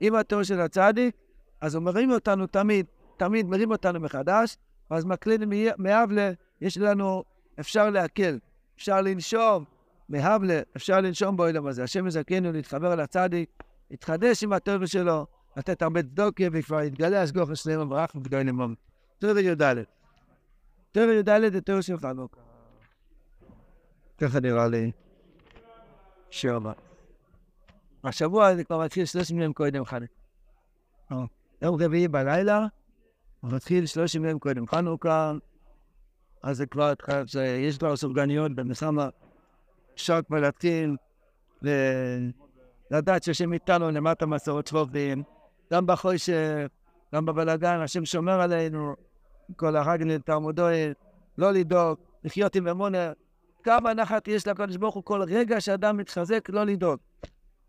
עם 0.00 0.14
התיאור 0.14 0.42
של 0.42 0.60
הצדיק, 0.60 1.16
אז 1.60 1.74
הוא 1.74 1.82
מרים 1.82 2.10
אותנו 2.10 2.46
תמיד, 2.46 2.86
תמיד 3.16 3.46
מרים 3.46 3.70
אותנו 3.70 4.00
מחדש, 4.00 4.56
אז 4.90 5.04
מקלין 5.04 5.42
מאבלה, 5.78 6.30
יש 6.60 6.78
לנו, 6.78 7.24
אפשר 7.60 7.90
להקל, 7.90 8.38
אפשר 8.76 9.00
לנשום, 9.00 9.64
מהבלה, 10.08 10.60
אפשר 10.76 11.00
לנשום 11.00 11.36
בעולם 11.36 11.66
הזה. 11.66 11.82
השם 11.82 12.06
יזכנו 12.06 12.52
להתחבר 12.52 12.94
לצדיק, 12.94 13.50
להתחדש 13.90 14.44
עם 14.44 14.52
הטבע 14.52 14.86
שלו, 14.86 15.26
לתת 15.56 15.82
הרבה 15.82 16.02
צדוקיה, 16.02 16.50
וכבר 16.52 16.82
יתגלה 16.82 17.22
השגוח 17.22 17.50
אצלנו 17.50 17.82
וברח 17.82 18.14
וגדוי 18.14 18.44
למום. 18.44 18.74
טבע 19.18 19.40
י"ד. 19.40 19.74
טבע 20.92 21.12
י"ד 21.12 21.52
זה 21.52 21.60
טבע 21.60 21.82
של 21.82 21.98
חנוכה. 21.98 22.40
ככה 24.18 24.40
נראה 24.40 24.68
לי. 24.68 24.92
שבע. 26.30 26.72
השבוע 28.04 28.54
זה 28.54 28.64
כבר 28.64 28.84
מתחיל 28.84 29.04
שלושים 29.04 29.36
ימים 29.36 29.52
קודם 29.52 29.84
חנוכה. 29.84 30.08
יום 31.62 31.82
רביעי 31.82 32.08
בלילה, 32.08 32.66
מתחיל 33.42 33.86
שלושים 33.86 34.24
ימים 34.24 34.38
קודם 34.38 34.66
חנוכה, 34.66 35.32
אז 36.44 36.56
זה 36.56 36.66
כבר, 36.66 36.92
יש 37.58 37.78
כבר 37.78 37.96
סופגניות 37.96 38.54
במסמה, 38.54 39.08
אפשר 39.94 40.22
כבר 40.26 40.40
להתחיל 40.40 40.96
לדעת 42.90 43.22
שהשם 43.22 43.52
איתנו 43.52 43.90
למטה 43.90 44.26
מסורות 44.26 44.66
שבובים, 44.66 45.22
גם 45.72 45.86
בחושך, 45.86 46.66
גם 47.14 47.26
בבלאגן, 47.26 47.80
השם 47.80 48.04
שומר 48.04 48.40
עלינו, 48.40 48.94
כל 49.56 49.76
הרגל 49.76 50.18
תלמודוי, 50.18 50.92
לא 51.38 51.50
לדאוג, 51.50 51.98
לחיות 52.24 52.56
עם 52.56 52.68
אמונה. 52.68 53.12
כמה 53.62 53.94
נחת 53.94 54.28
יש 54.28 54.46
לקדוש 54.46 54.76
ברוך 54.76 54.94
הוא 54.94 55.04
כל 55.04 55.22
רגע 55.22 55.60
שאדם 55.60 55.96
מתחזק, 55.96 56.48
לא 56.48 56.64
לדאוג. 56.64 56.98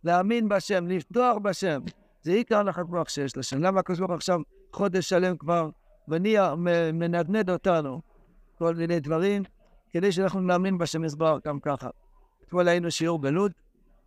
להאמין 0.03 0.49
בשם, 0.49 0.87
לפתוח 0.87 1.37
בשם. 1.37 1.81
זה 2.21 2.31
עיקר 2.31 2.63
נחת 2.63 2.85
רוח 2.89 3.09
שיש 3.09 3.37
לשם. 3.37 3.61
למה 3.61 3.79
הקדוש 3.79 3.99
ברוך 3.99 4.11
עכשיו 4.11 4.39
חודש 4.73 5.09
שלם 5.09 5.37
כבר 5.37 5.69
מניע, 6.07 6.55
מנדנד 6.93 7.49
אותנו 7.49 8.01
כל 8.57 8.75
מיני 8.75 8.99
דברים, 8.99 9.43
כדי 9.91 10.11
שאנחנו 10.11 10.41
נאמין 10.41 10.77
בשם 10.77 11.03
יסבר 11.03 11.37
גם 11.45 11.59
ככה. 11.59 11.89
אתמול 12.47 12.67
היינו 12.67 12.91
שיעור 12.91 13.19
בלוד, 13.19 13.51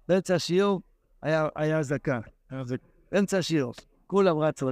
באמצע 0.09 0.35
השיעור 0.35 0.81
היה, 1.23 1.49
היה 1.55 1.83
זקן. 1.83 2.21
באמצע 3.13 3.39
השיעור. 3.39 3.73
כולם 4.07 4.39
רצו 4.39 4.71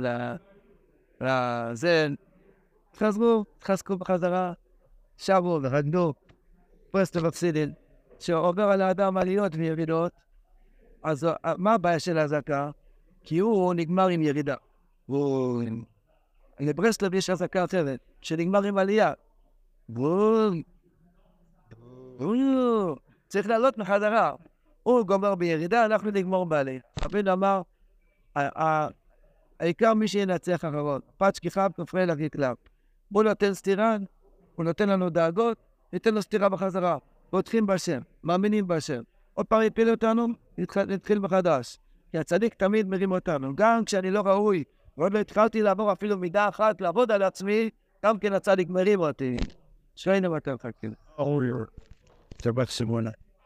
לזה, 1.20 2.08
חזרו, 2.96 3.44
התחזקו 3.58 3.96
בחזרה, 3.96 4.52
שבו 5.16 5.58
ורקדו. 5.62 6.14
פרסטו 6.90 7.22
ופסידין, 7.22 7.72
שעובר 8.18 8.62
על 8.62 8.80
האדם 8.80 9.16
עליות 9.16 9.54
וירידות, 9.54 10.12
אז 11.02 11.26
מה 11.58 11.74
הבעיה 11.74 11.98
של 11.98 12.18
האזעקה? 12.18 12.70
כי 13.24 13.38
הוא 13.38 13.74
נגמר 13.74 14.08
עם 14.08 14.22
ירידה. 14.22 14.54
הוא... 15.06 15.62
לברסלב 16.60 17.14
יש 17.14 17.30
אזעקה 17.30 17.64
אחרת, 17.64 18.00
שנגמר 18.20 18.62
עם 18.62 18.78
עלייה. 18.78 19.12
צריך 23.28 23.48
לעלות 23.48 23.78
מחזרה. 23.78 24.32
הוא 24.82 25.02
גומר 25.02 25.34
בירידה, 25.34 25.84
אנחנו 25.84 26.10
נגמור 26.10 26.46
בעלייה. 26.46 26.80
רבינו 27.04 27.32
אמר, 27.32 27.62
העיקר 29.60 29.94
מי 29.94 30.08
שינצח 30.08 30.64
אחרון. 30.64 31.00
פצ'קי 31.16 31.50
חב 31.50 31.70
כפרי 31.74 32.06
להביא 32.06 32.28
קלף. 32.28 32.56
הוא 33.12 33.22
נותן 33.22 33.54
סטירן, 33.54 34.04
הוא 34.54 34.64
נותן 34.64 34.88
לנו 34.88 35.10
דאגות, 35.10 35.58
ניתן 35.92 36.14
לו 36.14 36.22
סטירה 36.22 36.48
בחזרה. 36.48 36.98
פותחים 37.30 37.66
בהשם, 37.66 38.00
מאמינים 38.24 38.68
בהשם. 38.68 39.02
עוד 39.34 39.46
פעם 39.46 39.62
יפיל 39.62 39.90
אותנו, 39.90 40.26
נתחיל 40.88 41.18
מחדש. 41.18 41.78
כי 42.10 42.18
הצדיק 42.18 42.54
תמיד 42.54 42.88
מרים 42.88 43.12
אותנו. 43.12 43.56
גם 43.56 43.84
כשאני 43.84 44.10
לא 44.10 44.20
ראוי, 44.20 44.64
ועוד 44.98 45.14
לא 45.14 45.18
התחלתי 45.18 45.62
לעבור 45.62 45.92
אפילו 45.92 46.18
מידה 46.18 46.48
אחת, 46.48 46.80
לעבוד 46.80 47.10
על 47.10 47.22
עצמי, 47.22 47.70
גם 48.04 48.18
כן 48.18 48.32
הצדיק 48.32 48.68
מרים 48.68 49.00
אותי. 49.00 49.36
شوي 49.96 50.20
نباتات 50.20 50.66
كده. 50.82 50.96
تبسم 52.38 52.90
هنا 52.90 53.12